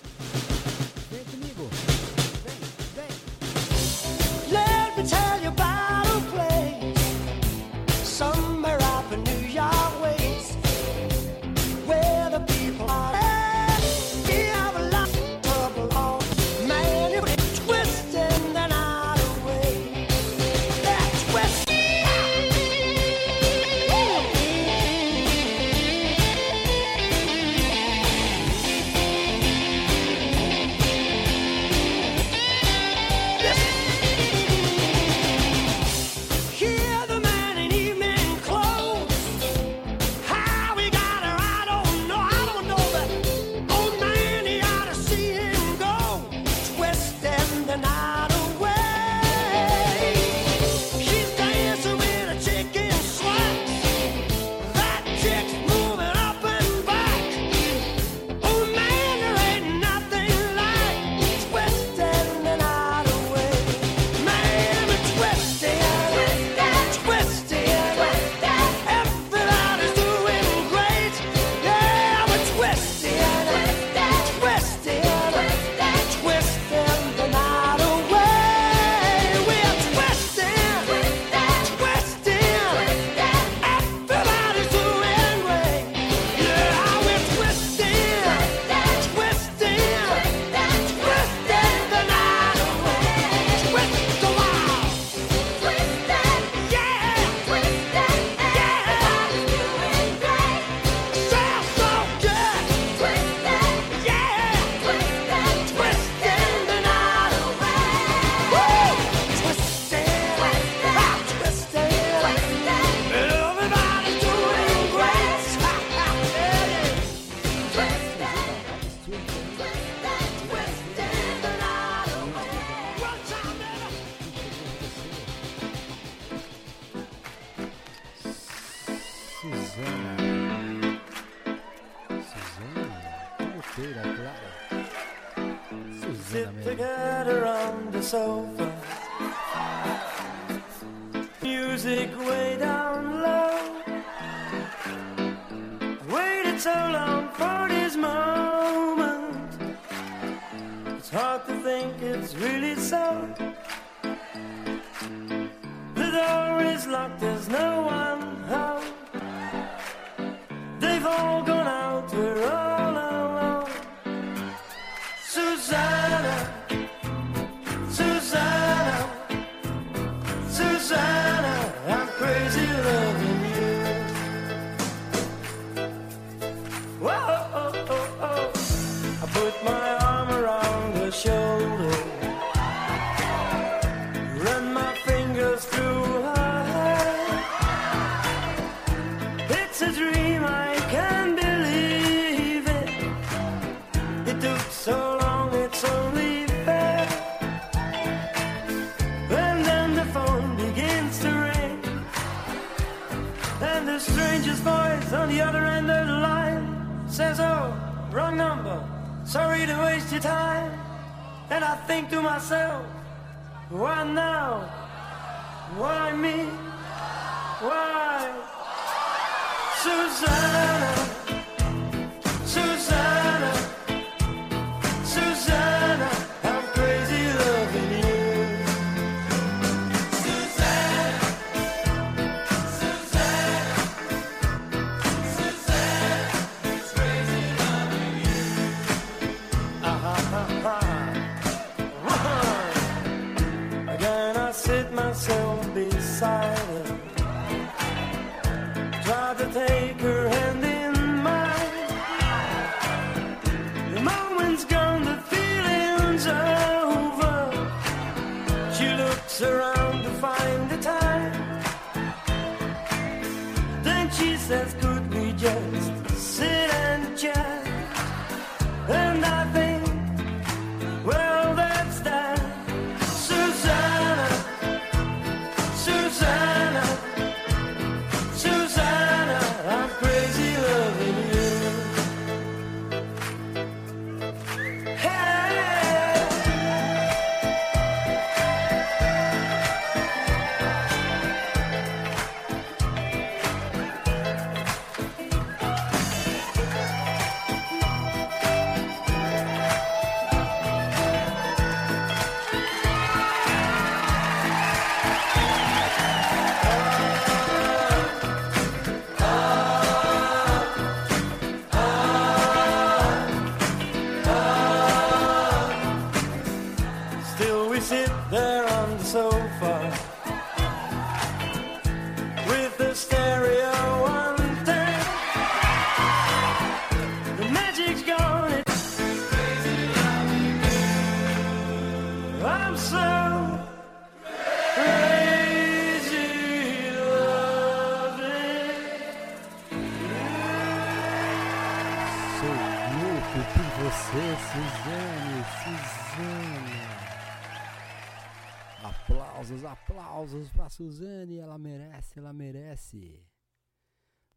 Aplausos, 349.64 350.50
pra 350.50 350.70
Suzane, 350.70 351.38
ela 351.38 351.58
merece, 351.58 352.20
ela 352.20 352.34
merece. 352.34 353.24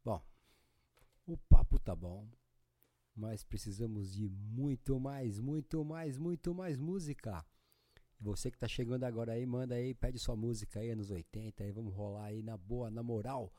Bom, 0.03 0.21
o 1.25 1.37
papo 1.37 1.79
tá 1.79 1.95
bom, 1.95 2.27
mas 3.15 3.43
precisamos 3.43 4.13
de 4.13 4.29
muito 4.29 4.99
mais, 4.99 5.39
muito 5.39 5.83
mais, 5.83 6.17
muito 6.17 6.53
mais 6.53 6.77
música. 6.77 7.45
Você 8.21 8.51
que 8.51 8.57
tá 8.57 8.67
chegando 8.67 9.05
agora 9.05 9.31
aí, 9.31 9.45
manda 9.45 9.75
aí, 9.75 9.93
pede 9.93 10.19
sua 10.19 10.35
música 10.35 10.79
aí, 10.79 10.89
anos 10.89 11.09
80, 11.09 11.63
aí 11.63 11.71
vamos 11.71 11.93
rolar 11.93 12.25
aí 12.25 12.43
na 12.43 12.57
boa, 12.57 12.91
na 12.91 13.01
moral. 13.01 13.53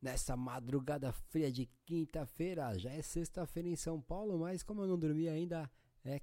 Nessa 0.00 0.36
madrugada 0.36 1.10
fria 1.10 1.50
de 1.50 1.66
quinta-feira, 1.86 2.78
já 2.78 2.90
é 2.90 3.00
sexta-feira 3.00 3.68
em 3.68 3.76
São 3.76 4.00
Paulo, 4.00 4.38
mas 4.38 4.62
como 4.62 4.82
eu 4.82 4.86
não 4.86 4.98
dormi 4.98 5.26
ainda, 5.26 5.70
é 6.04 6.20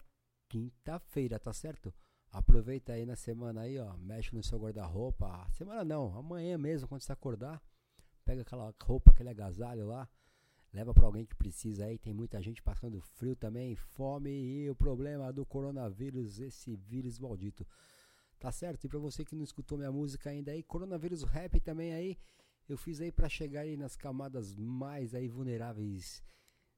quinta-feira, 0.47 1.39
tá 1.39 1.51
certo? 1.51 1.91
Aproveita 2.31 2.93
aí 2.93 3.05
na 3.05 3.15
semana 3.15 3.61
aí, 3.61 3.80
ó, 3.80 3.97
mexe 3.97 4.35
no 4.35 4.43
seu 4.43 4.60
guarda-roupa. 4.60 5.47
Semana 5.53 5.84
não, 5.84 6.15
amanhã 6.15 6.55
mesmo, 6.57 6.88
quando 6.88 7.01
você 7.01 7.11
acordar, 7.11 7.60
pega 8.23 8.43
aquela 8.43 8.73
roupa, 8.84 9.10
aquele 9.10 9.30
agasalho 9.30 9.88
lá, 9.88 10.07
leva 10.74 10.94
pra 10.94 11.06
alguém 11.06 11.26
que 11.26 11.36
precisa 11.36 11.86
aí. 11.86 11.98
Tem 11.98 12.14
muita 12.14 12.41
gente 12.41 12.62
passando 12.62 13.00
frio 13.00 13.36
também, 13.36 13.76
fome 13.76 14.32
e 14.32 14.70
o 14.70 14.76
problema 14.76 15.32
do 15.32 15.45
coronavírus, 15.45 16.40
esse 16.40 16.76
vírus 16.76 17.20
maldito. 17.20 17.66
Tá 18.40 18.52
certo? 18.52 18.86
E 18.86 18.90
pra 18.90 19.00
você 19.00 19.24
que 19.24 19.36
não 19.36 19.44
escutou 19.44 19.78
minha 19.78 19.91
música 19.91 20.30
ainda 20.30 20.52
aí, 20.52 20.64
coronavírus 20.64 21.24
rap 21.24 21.60
também 21.62 21.94
aí, 21.94 22.18
eu 22.68 22.78
fiz 22.78 23.00
aí 23.00 23.12
pra 23.12 23.30
chegar 23.30 23.62
aí 23.62 23.78
nas 23.78 23.95
camadas 23.95 24.56
mais 24.56 25.14
aí 25.14 25.28
vulneráveis 25.28 26.24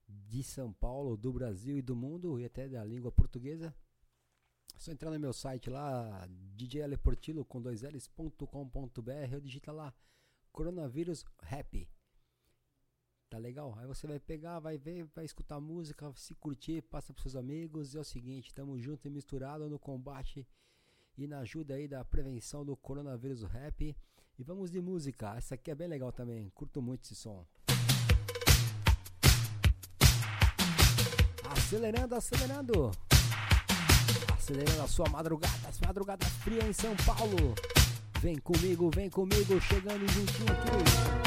de 0.08 0.44
São 0.44 0.72
Paulo, 0.74 1.18
do 1.18 1.34
Brasil 1.34 1.78
e 1.78 1.82
do 1.82 1.96
mundo 1.96 2.40
e 2.40 2.46
até 2.46 2.68
da 2.68 2.84
língua 2.84 3.12
portuguesa. 3.12 3.74
É 4.76 4.80
só 4.80 4.92
entrar 4.92 5.10
no 5.10 5.20
meu 5.20 5.34
site 5.34 5.70
lá, 5.70 6.28
djleportilo 6.56 7.46
com 7.46 7.62
dois 7.62 7.82
L's.com.br, 7.82 9.34
ou 9.34 9.42
digita 9.42 9.72
lá 9.72 9.94
coronavírus 10.52 11.26
rap. 11.42 11.90
Tá 13.30 13.38
legal? 13.38 13.76
Aí 13.78 13.88
você 13.88 14.06
vai 14.08 14.20
pegar, 14.20 14.60
vai 14.60 14.78
ver, 14.78 15.06
vai 15.16 15.26
escutar 15.26 15.60
música, 15.60 16.12
se 16.16 16.36
curtir, 16.36 16.82
passa 16.84 17.12
pros 17.12 17.24
seus 17.24 17.36
amigos. 17.36 17.94
E 17.94 17.98
é 17.98 18.00
o 18.00 18.04
seguinte, 18.04 18.54
tamo 18.54 18.80
junto 18.80 19.08
e 19.08 19.10
misturado 19.10 19.70
no 19.70 19.80
combate 19.80 20.48
e 21.18 21.28
na 21.28 21.40
ajuda 21.40 21.76
aí 21.76 21.88
da 21.88 22.04
prevenção 22.04 22.66
do 22.66 22.76
coronavírus 22.76 23.40
do 23.40 23.48
rap. 23.48 23.96
E 24.38 24.44
vamos 24.44 24.70
de 24.70 24.82
música, 24.82 25.34
essa 25.36 25.56
aqui 25.56 25.72
é 25.72 25.76
bem 25.76 25.88
legal 25.88 26.12
também, 26.12 26.50
curto 26.50 26.82
muito 26.82 27.04
esse 27.06 27.16
som. 27.16 27.46
Acelerando, 31.50 32.16
acelerando. 32.16 32.92
Acelerando 34.34 34.82
a 34.82 34.88
sua 34.88 35.10
madrugada, 35.10 35.68
as 35.68 35.80
madrugadas 35.80 36.28
frias 36.44 36.66
em 36.66 36.74
São 36.74 36.96
Paulo. 36.98 37.56
Vem 38.20 38.38
comigo, 38.38 38.90
vem 38.92 39.10
comigo, 39.10 39.60
chegando 39.62 40.06
juntinho 40.12 40.52
aqui. 40.52 41.25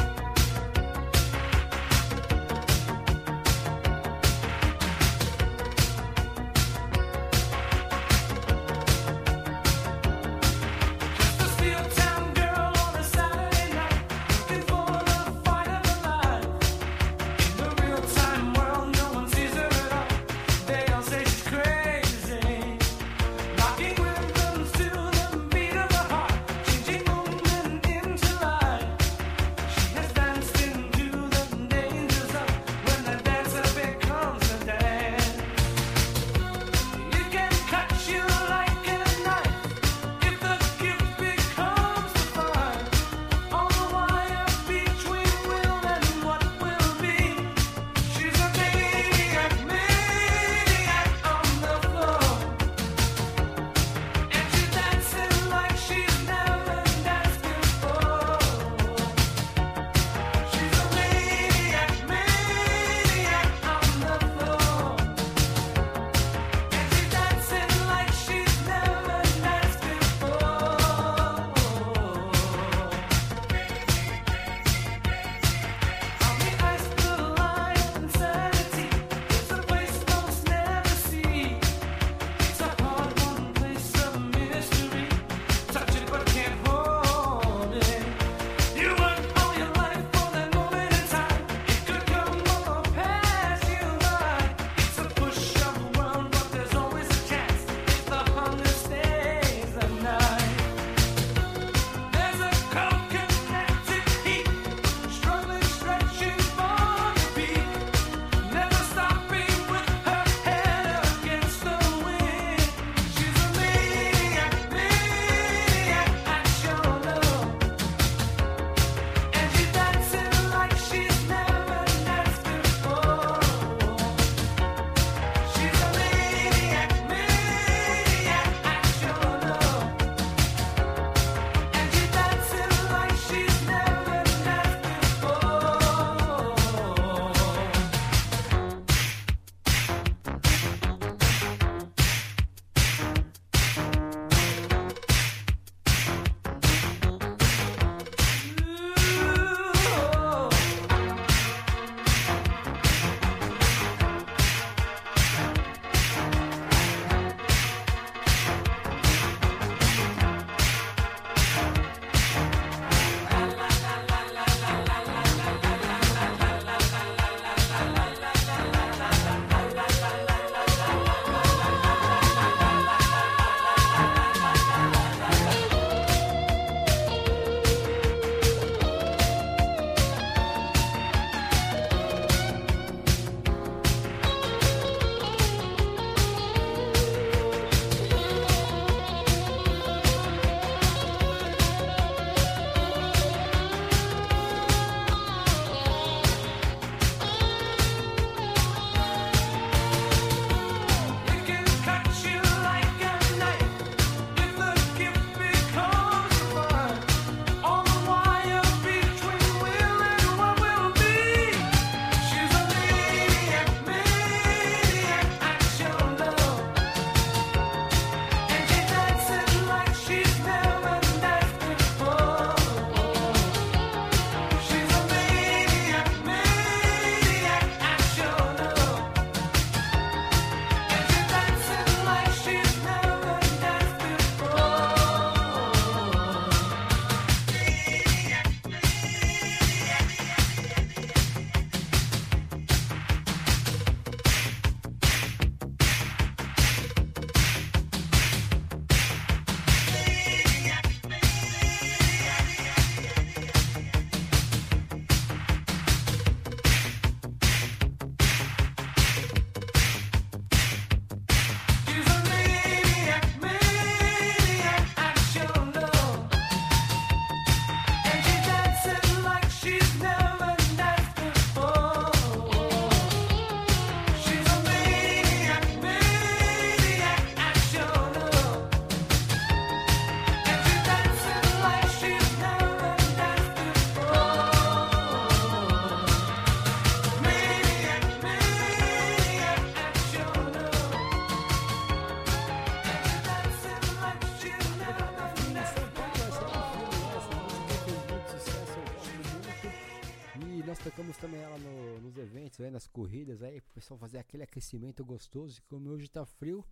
Eventos, 302.59 302.65
aí, 302.65 302.71
nas 302.71 302.87
corridas, 302.87 303.43
aí 303.43 303.61
pro 303.61 303.73
pessoal 303.73 303.99
fazer 303.99 304.19
aquele 304.19 304.43
aquecimento 304.43 305.05
gostoso. 305.05 305.59
E 305.59 305.63
como 305.63 305.89
hoje 305.91 306.09
tá 306.09 306.25
frio, 306.27 306.65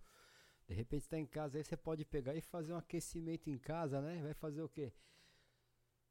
de 0.67 0.73
repente 0.73 1.07
tá 1.07 1.17
em 1.17 1.25
casa 1.25 1.57
aí, 1.57 1.63
você 1.63 1.77
pode 1.77 2.05
pegar 2.05 2.35
e 2.35 2.41
fazer 2.41 2.73
um 2.73 2.77
aquecimento 2.77 3.49
em 3.49 3.57
casa, 3.57 4.01
né? 4.01 4.21
Vai 4.21 4.33
fazer 4.33 4.61
o 4.61 4.69
quê? 4.69 4.93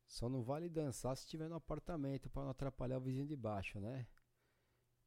Só 0.06 0.28
não 0.28 0.42
vale 0.42 0.68
dançar 0.68 1.16
se 1.16 1.24
estiver 1.24 1.48
no 1.48 1.56
apartamento 1.56 2.30
para 2.30 2.44
não 2.44 2.50
atrapalhar 2.50 2.98
o 2.98 3.00
vizinho 3.00 3.26
de 3.26 3.36
baixo, 3.36 3.80
né? 3.80 4.06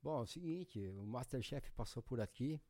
Bom, 0.02 0.20
é 0.20 0.24
o 0.24 0.26
seguinte, 0.26 0.88
o 0.90 1.06
Masterchef 1.06 1.72
passou 1.72 2.02
por 2.02 2.22
aqui, 2.22 2.62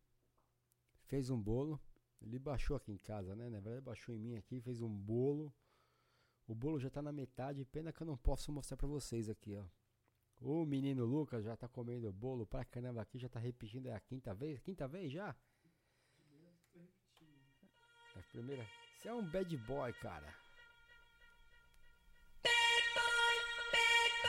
fez 1.06 1.30
um 1.30 1.42
bolo. 1.42 1.80
Ele 2.22 2.38
baixou 2.38 2.76
aqui 2.76 2.92
em 2.92 2.98
casa, 2.98 3.34
né? 3.36 3.50
Na 3.50 3.62
verdade, 3.62 3.82
baixou 3.82 4.14
em 4.14 4.20
mim 4.20 4.36
aqui, 4.36 4.60
fez 4.60 4.82
um 4.82 4.90
bolo. 4.90 5.54
O 6.46 6.54
bolo 6.54 6.78
já 6.80 6.90
tá 6.90 7.02
na 7.02 7.14
metade, 7.14 7.64
pena 7.64 7.94
que 7.94 8.02
eu 8.02 8.08
não 8.08 8.18
posso 8.18 8.52
mostrar 8.52 8.76
pra 8.76 8.88
vocês 8.88 9.30
aqui, 9.30 9.56
ó. 9.56 9.66
O 10.42 10.66
menino 10.66 11.04
Lucas 11.04 11.44
já 11.44 11.58
tá 11.58 11.68
comendo 11.68 12.10
bolo 12.14 12.48
pra 12.48 12.64
caramba 12.64 13.02
aqui, 13.02 13.20
já 13.20 13.28
tá 13.28 13.40
repetindo, 13.40 13.88
é 13.88 13.94
a 13.94 14.00
quinta 14.00 14.34
vez? 14.34 14.62
Quinta 14.62 14.88
vez 14.88 15.12
já? 15.12 15.36
É 18.16 18.20
a 18.20 18.24
primeira. 18.32 18.66
Você 18.98 19.10
é 19.10 19.14
um 19.14 19.26
bad 19.26 19.58
boy, 19.58 19.92
cara. 19.94 20.34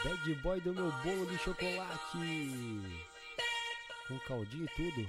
Bad 0.03 0.35
boy 0.37 0.59
do 0.61 0.73
meu 0.74 0.91
bolo 1.03 1.27
de 1.27 1.37
chocolate. 1.39 2.19
Com 4.09 4.19
caldinho 4.27 4.65
e 4.65 4.69
tudo. 4.69 5.07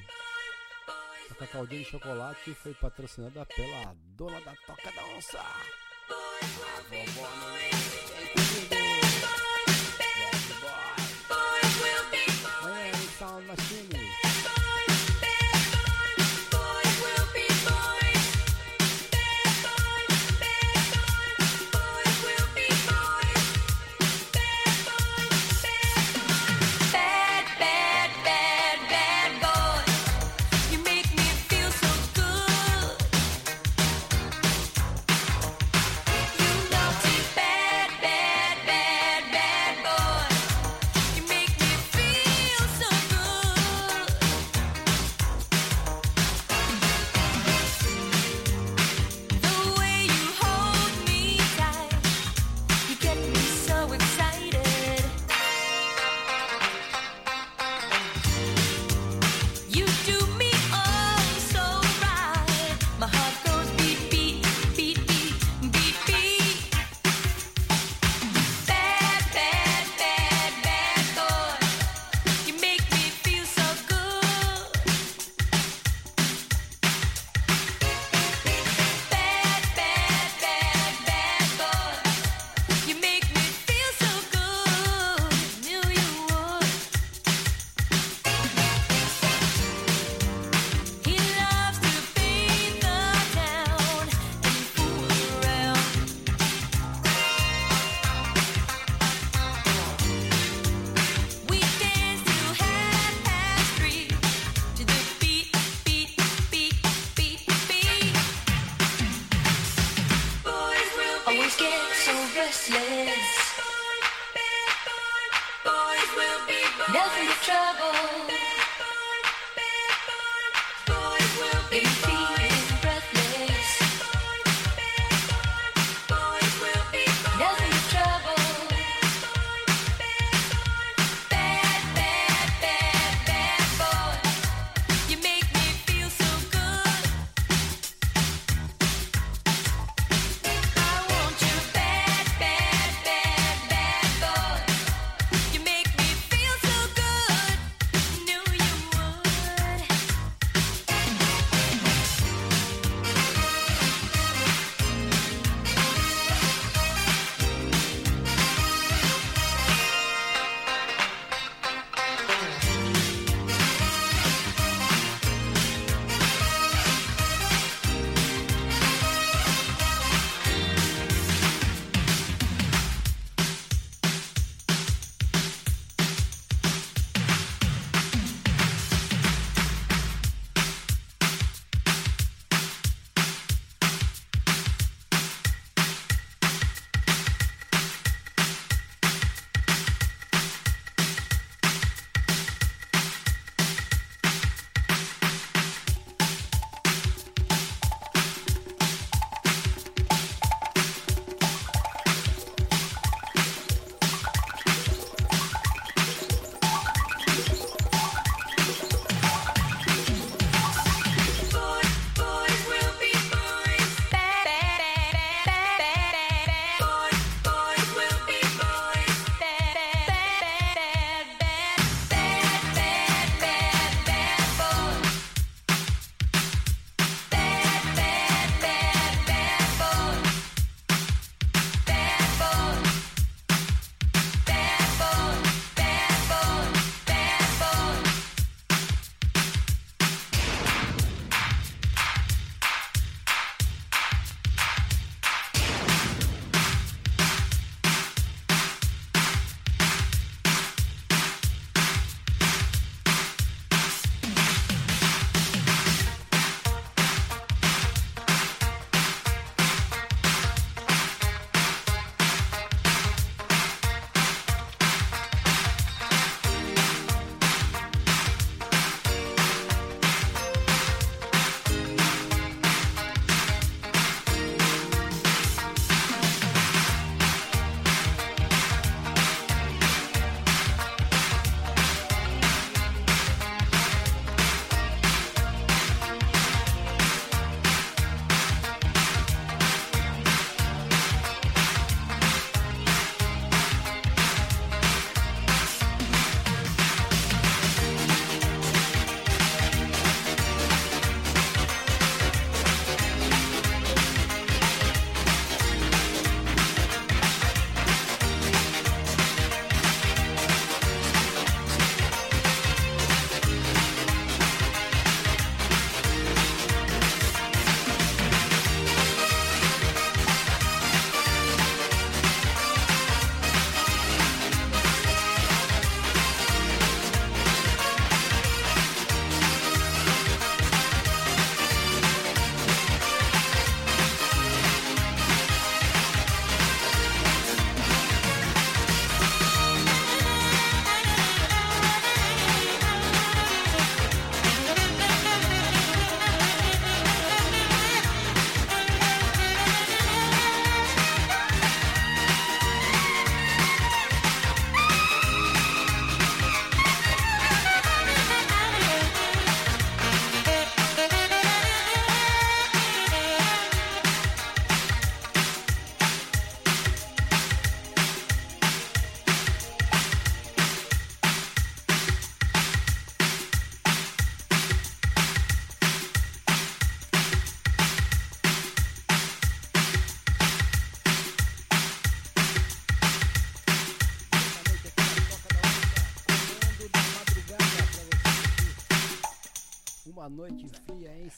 Essa 1.32 1.48
caldinha 1.48 1.84
de 1.84 1.90
chocolate 1.90 2.54
foi 2.54 2.76
patrocinada 2.76 3.44
pela 3.46 3.96
dona 4.16 4.40
da 4.42 4.56
Toca 4.68 4.92
da 4.92 5.04
Onça. 5.16 5.40
A. 5.40 5.62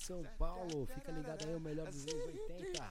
São 0.04 0.22
Paulo. 0.38 0.86
Fica 0.94 1.14
ligado 1.14 1.48
aí, 1.48 1.56
o 1.56 1.60
melhor 1.62 1.90
dos 1.90 2.06
anos 2.06 2.26
80. 2.26 2.90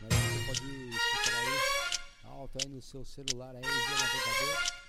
Mas 0.00 0.12
você 0.24 0.46
pode 0.46 0.88
escutar 0.88 1.38
aí 1.38 1.56
alto 2.24 2.58
aí 2.60 2.68
no 2.68 2.82
seu 2.82 3.04
celular 3.04 3.54
aí, 3.54 3.62
no 3.62 3.68
navegador. 3.68 4.87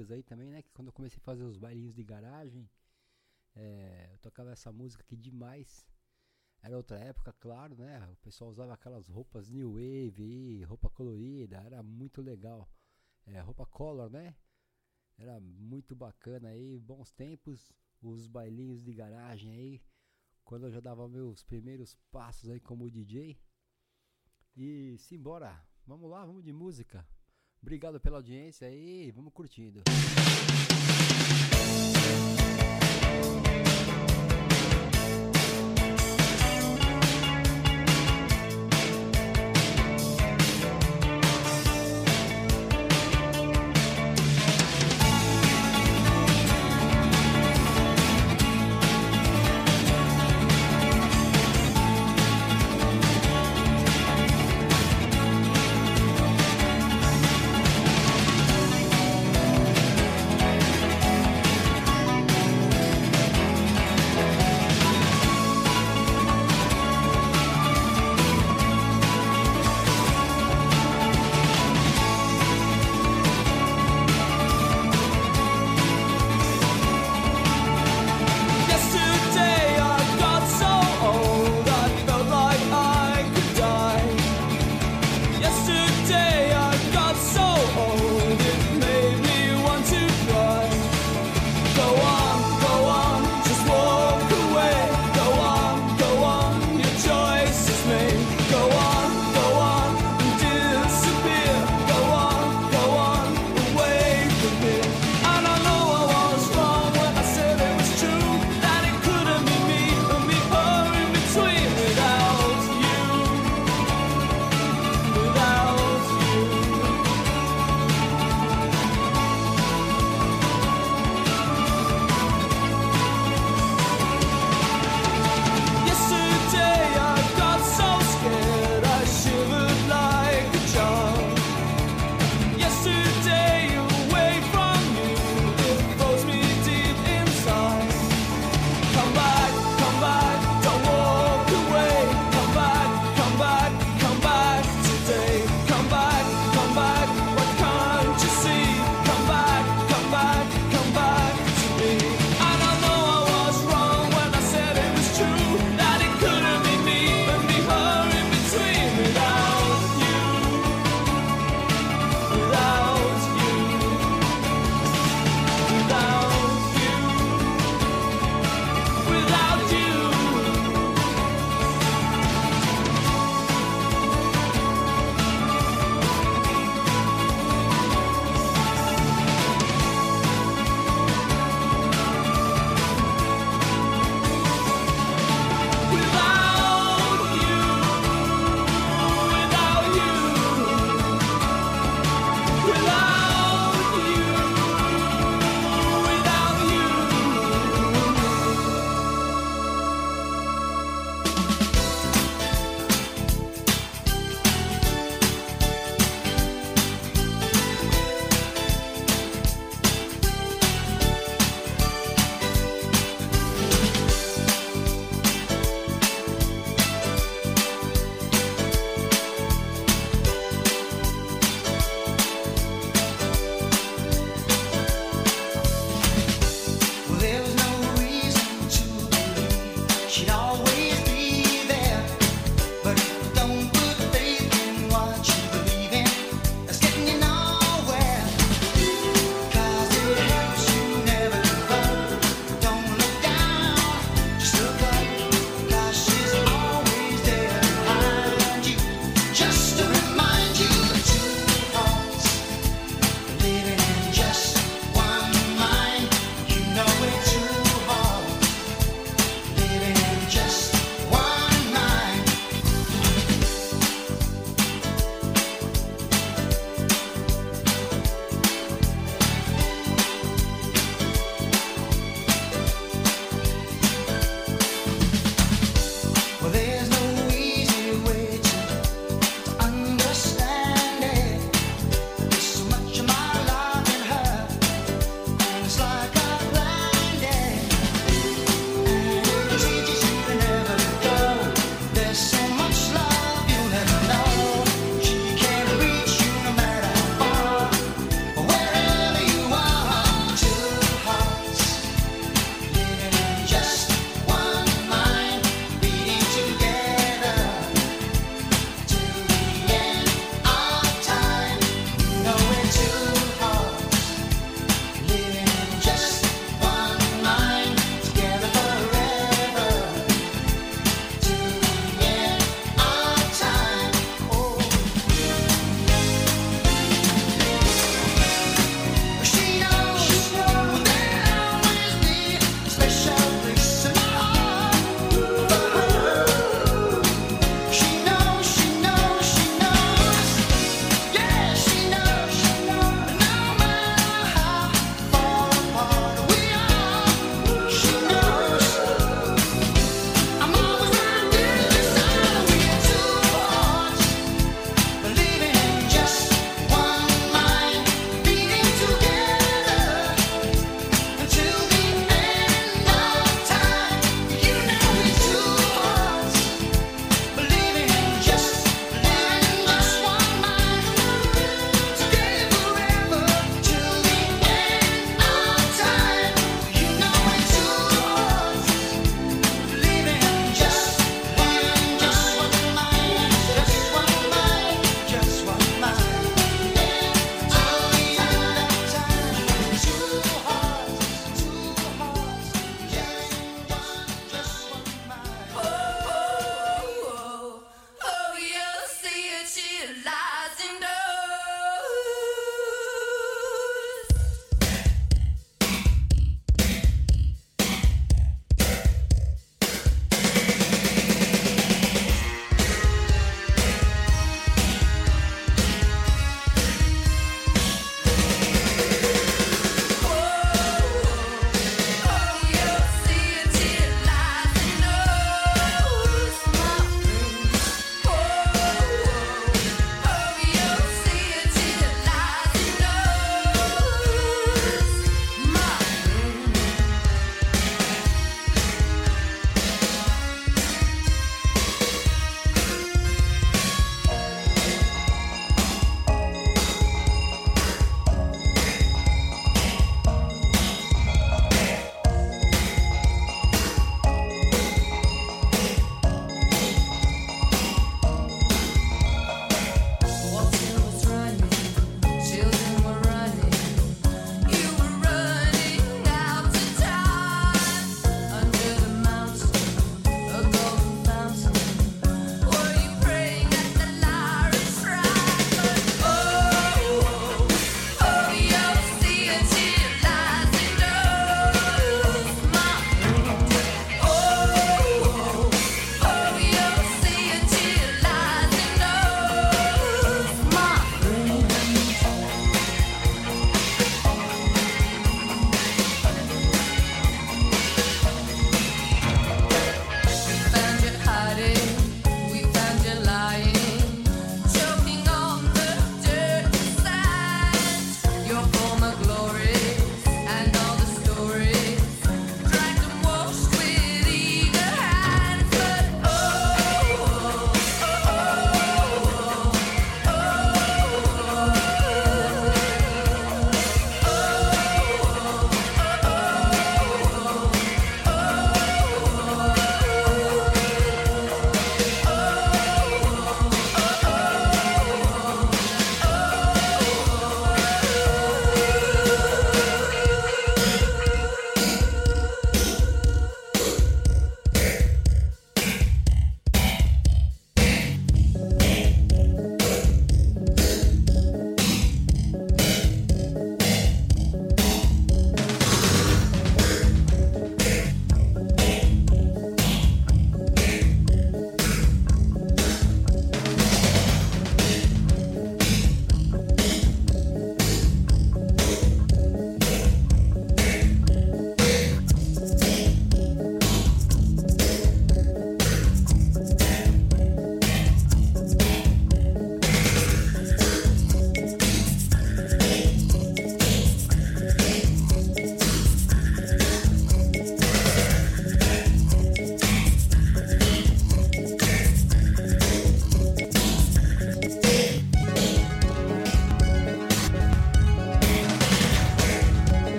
Músicas 0.00 0.10
aí 0.10 0.22
também, 0.22 0.50
né? 0.50 0.62
Que 0.62 0.70
quando 0.72 0.88
eu 0.88 0.92
comecei 0.92 1.18
a 1.18 1.24
fazer 1.24 1.44
os 1.44 1.58
bailinhos 1.58 1.94
de 1.94 2.02
garagem, 2.02 2.68
é, 3.54 4.10
eu 4.12 4.18
tocava 4.18 4.50
essa 4.50 4.72
música 4.72 5.02
aqui 5.02 5.16
demais. 5.16 5.86
Era 6.62 6.76
outra 6.76 6.98
época, 6.98 7.32
claro, 7.34 7.74
né? 7.76 8.06
O 8.12 8.16
pessoal 8.16 8.50
usava 8.50 8.74
aquelas 8.74 9.08
roupas 9.08 9.50
new 9.50 9.72
wave 9.72 10.64
roupa 10.64 10.90
colorida, 10.90 11.58
era 11.58 11.82
muito 11.82 12.22
legal. 12.22 12.68
É, 13.26 13.40
roupa 13.40 13.66
color, 13.66 14.10
né? 14.10 14.34
Era 15.18 15.38
muito 15.40 15.94
bacana 15.94 16.48
aí, 16.48 16.78
bons 16.78 17.12
tempos, 17.12 17.72
os 18.00 18.26
bailinhos 18.26 18.82
de 18.82 18.92
garagem 18.94 19.52
aí, 19.52 19.82
quando 20.44 20.66
eu 20.66 20.70
já 20.70 20.80
dava 20.80 21.08
meus 21.08 21.42
primeiros 21.42 21.94
passos 22.10 22.48
aí 22.48 22.60
como 22.60 22.90
DJ. 22.90 23.38
E 24.56 24.96
simbora, 24.98 25.62
vamos 25.86 26.10
lá, 26.10 26.24
vamos 26.24 26.42
de 26.42 26.52
música. 26.52 27.06
Obrigado 27.62 28.00
pela 28.00 28.16
audiência 28.16 28.66
aí, 28.66 29.10
vamos 29.10 29.32
curtindo. 29.32 29.82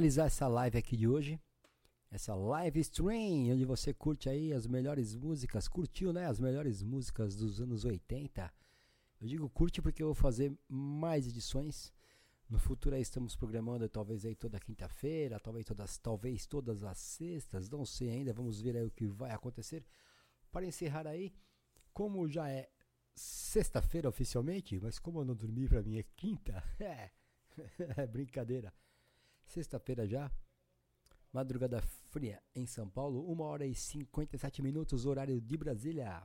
Finalizar 0.00 0.28
essa 0.28 0.48
live 0.48 0.78
aqui 0.78 0.96
de 0.96 1.06
hoje, 1.06 1.38
essa 2.10 2.34
live 2.34 2.80
stream, 2.80 3.52
onde 3.52 3.66
você 3.66 3.92
curte 3.92 4.30
aí 4.30 4.50
as 4.50 4.66
melhores 4.66 5.14
músicas, 5.14 5.68
curtiu, 5.68 6.10
né? 6.10 6.24
As 6.24 6.40
melhores 6.40 6.82
músicas 6.82 7.36
dos 7.36 7.60
anos 7.60 7.84
80. 7.84 8.50
Eu 9.20 9.28
digo 9.28 9.50
curte 9.50 9.82
porque 9.82 10.02
eu 10.02 10.06
vou 10.06 10.14
fazer 10.14 10.58
mais 10.66 11.26
edições. 11.26 11.92
No 12.48 12.58
futuro 12.58 12.94
aí 12.96 13.02
estamos 13.02 13.36
programando 13.36 13.86
talvez 13.90 14.24
aí 14.24 14.34
toda 14.34 14.58
quinta-feira, 14.58 15.38
talvez 15.38 15.66
todas, 15.66 15.98
talvez 15.98 16.46
todas 16.46 16.82
as 16.82 16.96
sextas, 16.96 17.68
não 17.68 17.84
sei 17.84 18.08
ainda, 18.08 18.32
vamos 18.32 18.58
ver 18.58 18.78
aí 18.78 18.86
o 18.86 18.90
que 18.90 19.06
vai 19.06 19.32
acontecer. 19.32 19.84
Para 20.50 20.64
encerrar 20.64 21.06
aí, 21.06 21.30
como 21.92 22.26
já 22.26 22.48
é 22.48 22.70
sexta-feira 23.14 24.08
oficialmente, 24.08 24.80
mas 24.80 24.98
como 24.98 25.20
eu 25.20 25.26
não 25.26 25.34
dormi 25.34 25.68
para 25.68 25.82
mim 25.82 25.98
é 25.98 26.04
quinta, 26.16 26.64
é, 26.80 27.10
é 28.00 28.06
brincadeira. 28.06 28.72
Sexta-feira 29.50 30.06
já, 30.06 30.30
madrugada 31.32 31.82
fria 31.82 32.40
em 32.54 32.66
São 32.66 32.88
Paulo, 32.88 33.28
1 33.32 33.40
hora 33.40 33.66
e 33.66 33.74
57 33.74 34.62
minutos, 34.62 35.06
horário 35.06 35.40
de 35.40 35.56
Brasília. 35.56 36.22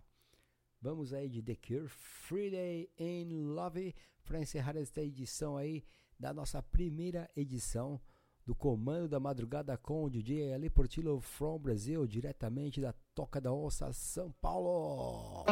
Vamos 0.80 1.12
aí 1.12 1.28
de 1.28 1.42
The 1.42 1.56
Cure, 1.56 1.88
Friday 1.88 2.88
in 3.00 3.34
Love, 3.46 3.96
para 4.24 4.40
encerrar 4.40 4.78
esta 4.78 5.02
edição 5.02 5.58
aí 5.58 5.84
da 6.20 6.32
nossa 6.36 6.62
primeira 6.62 7.28
edição 7.36 8.00
do 8.46 8.54
Comando 8.54 9.10
da 9.10 9.20
Madrugada 9.20 9.76
com 9.76 10.04
o 10.04 10.10
DJ 10.10 10.54
Ali 10.54 10.70
Portillo 10.70 11.20
from 11.20 11.58
Brasil, 11.58 12.06
diretamente 12.06 12.80
da 12.80 12.94
Toca 13.16 13.42
da 13.42 13.52
Onça, 13.52 13.92
São 13.92 14.32
Paulo. 14.34 15.46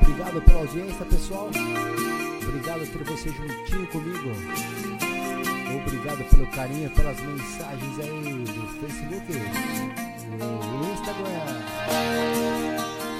Obrigado 0.00 0.40
pela 0.44 0.60
audiência, 0.60 1.04
pessoal. 1.06 1.50
Obrigado 2.48 2.86
por 2.92 3.04
você 3.04 3.28
juntinho 3.28 3.86
comigo. 3.88 4.30
Obrigado 5.76 6.24
pelo 6.30 6.46
carinho, 6.50 6.88
pelas 6.90 7.20
mensagens 7.20 7.98
aí 8.00 8.44
do 8.44 8.66
Facebook, 8.80 9.32
do 10.32 10.92
Instagram, 10.94 11.44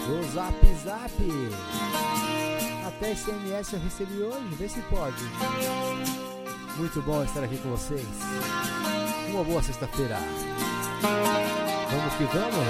do 0.06 0.32
Zap 0.32 0.66
Zap. 0.82 1.12
Até 2.86 3.14
SMS 3.14 3.72
eu 3.74 3.80
recebi 3.80 4.22
hoje, 4.22 4.54
vê 4.58 4.68
se 4.68 4.80
pode. 4.82 5.22
Muito 6.78 7.02
bom 7.02 7.22
estar 7.22 7.44
aqui 7.44 7.58
com 7.58 7.68
vocês. 7.70 8.06
Uma 9.28 9.44
boa 9.44 9.62
sexta-feira. 9.62 10.16
Vamos 11.90 12.14
que 12.14 12.24
vamos. 12.24 12.66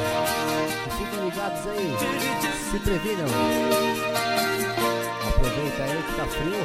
Fiquem 0.99 1.25
ligados 1.25 1.67
aí. 1.67 1.95
Se 2.71 2.79
previnam. 2.81 4.38
Aproveita 5.69 5.85
aí 5.85 6.03
que 6.03 6.15
tá 6.15 6.25
frio. 6.27 6.65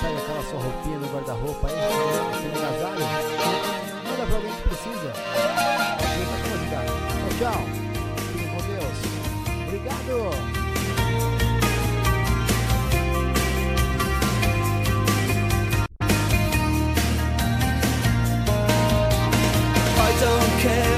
Pega 0.00 0.18
aquela 0.18 0.42
sua 0.42 0.60
roupinha 0.60 0.98
no 0.98 1.06
guarda-roupa 1.08 1.68
aí. 1.68 1.74
Aquele 2.34 2.54
agasalho. 2.54 3.06
Manda 4.04 4.26
pra 4.26 4.36
alguém 4.36 4.52
que 4.52 4.62
precisa. 4.68 5.12
Tchau, 6.68 7.30
tchau. 7.38 7.60
Fiquem 8.32 8.48
com 8.48 8.60
Deus. 8.68 8.98
Obrigado. 9.66 10.14
I 19.96 20.12
don't 20.20 20.52
care 20.62 20.93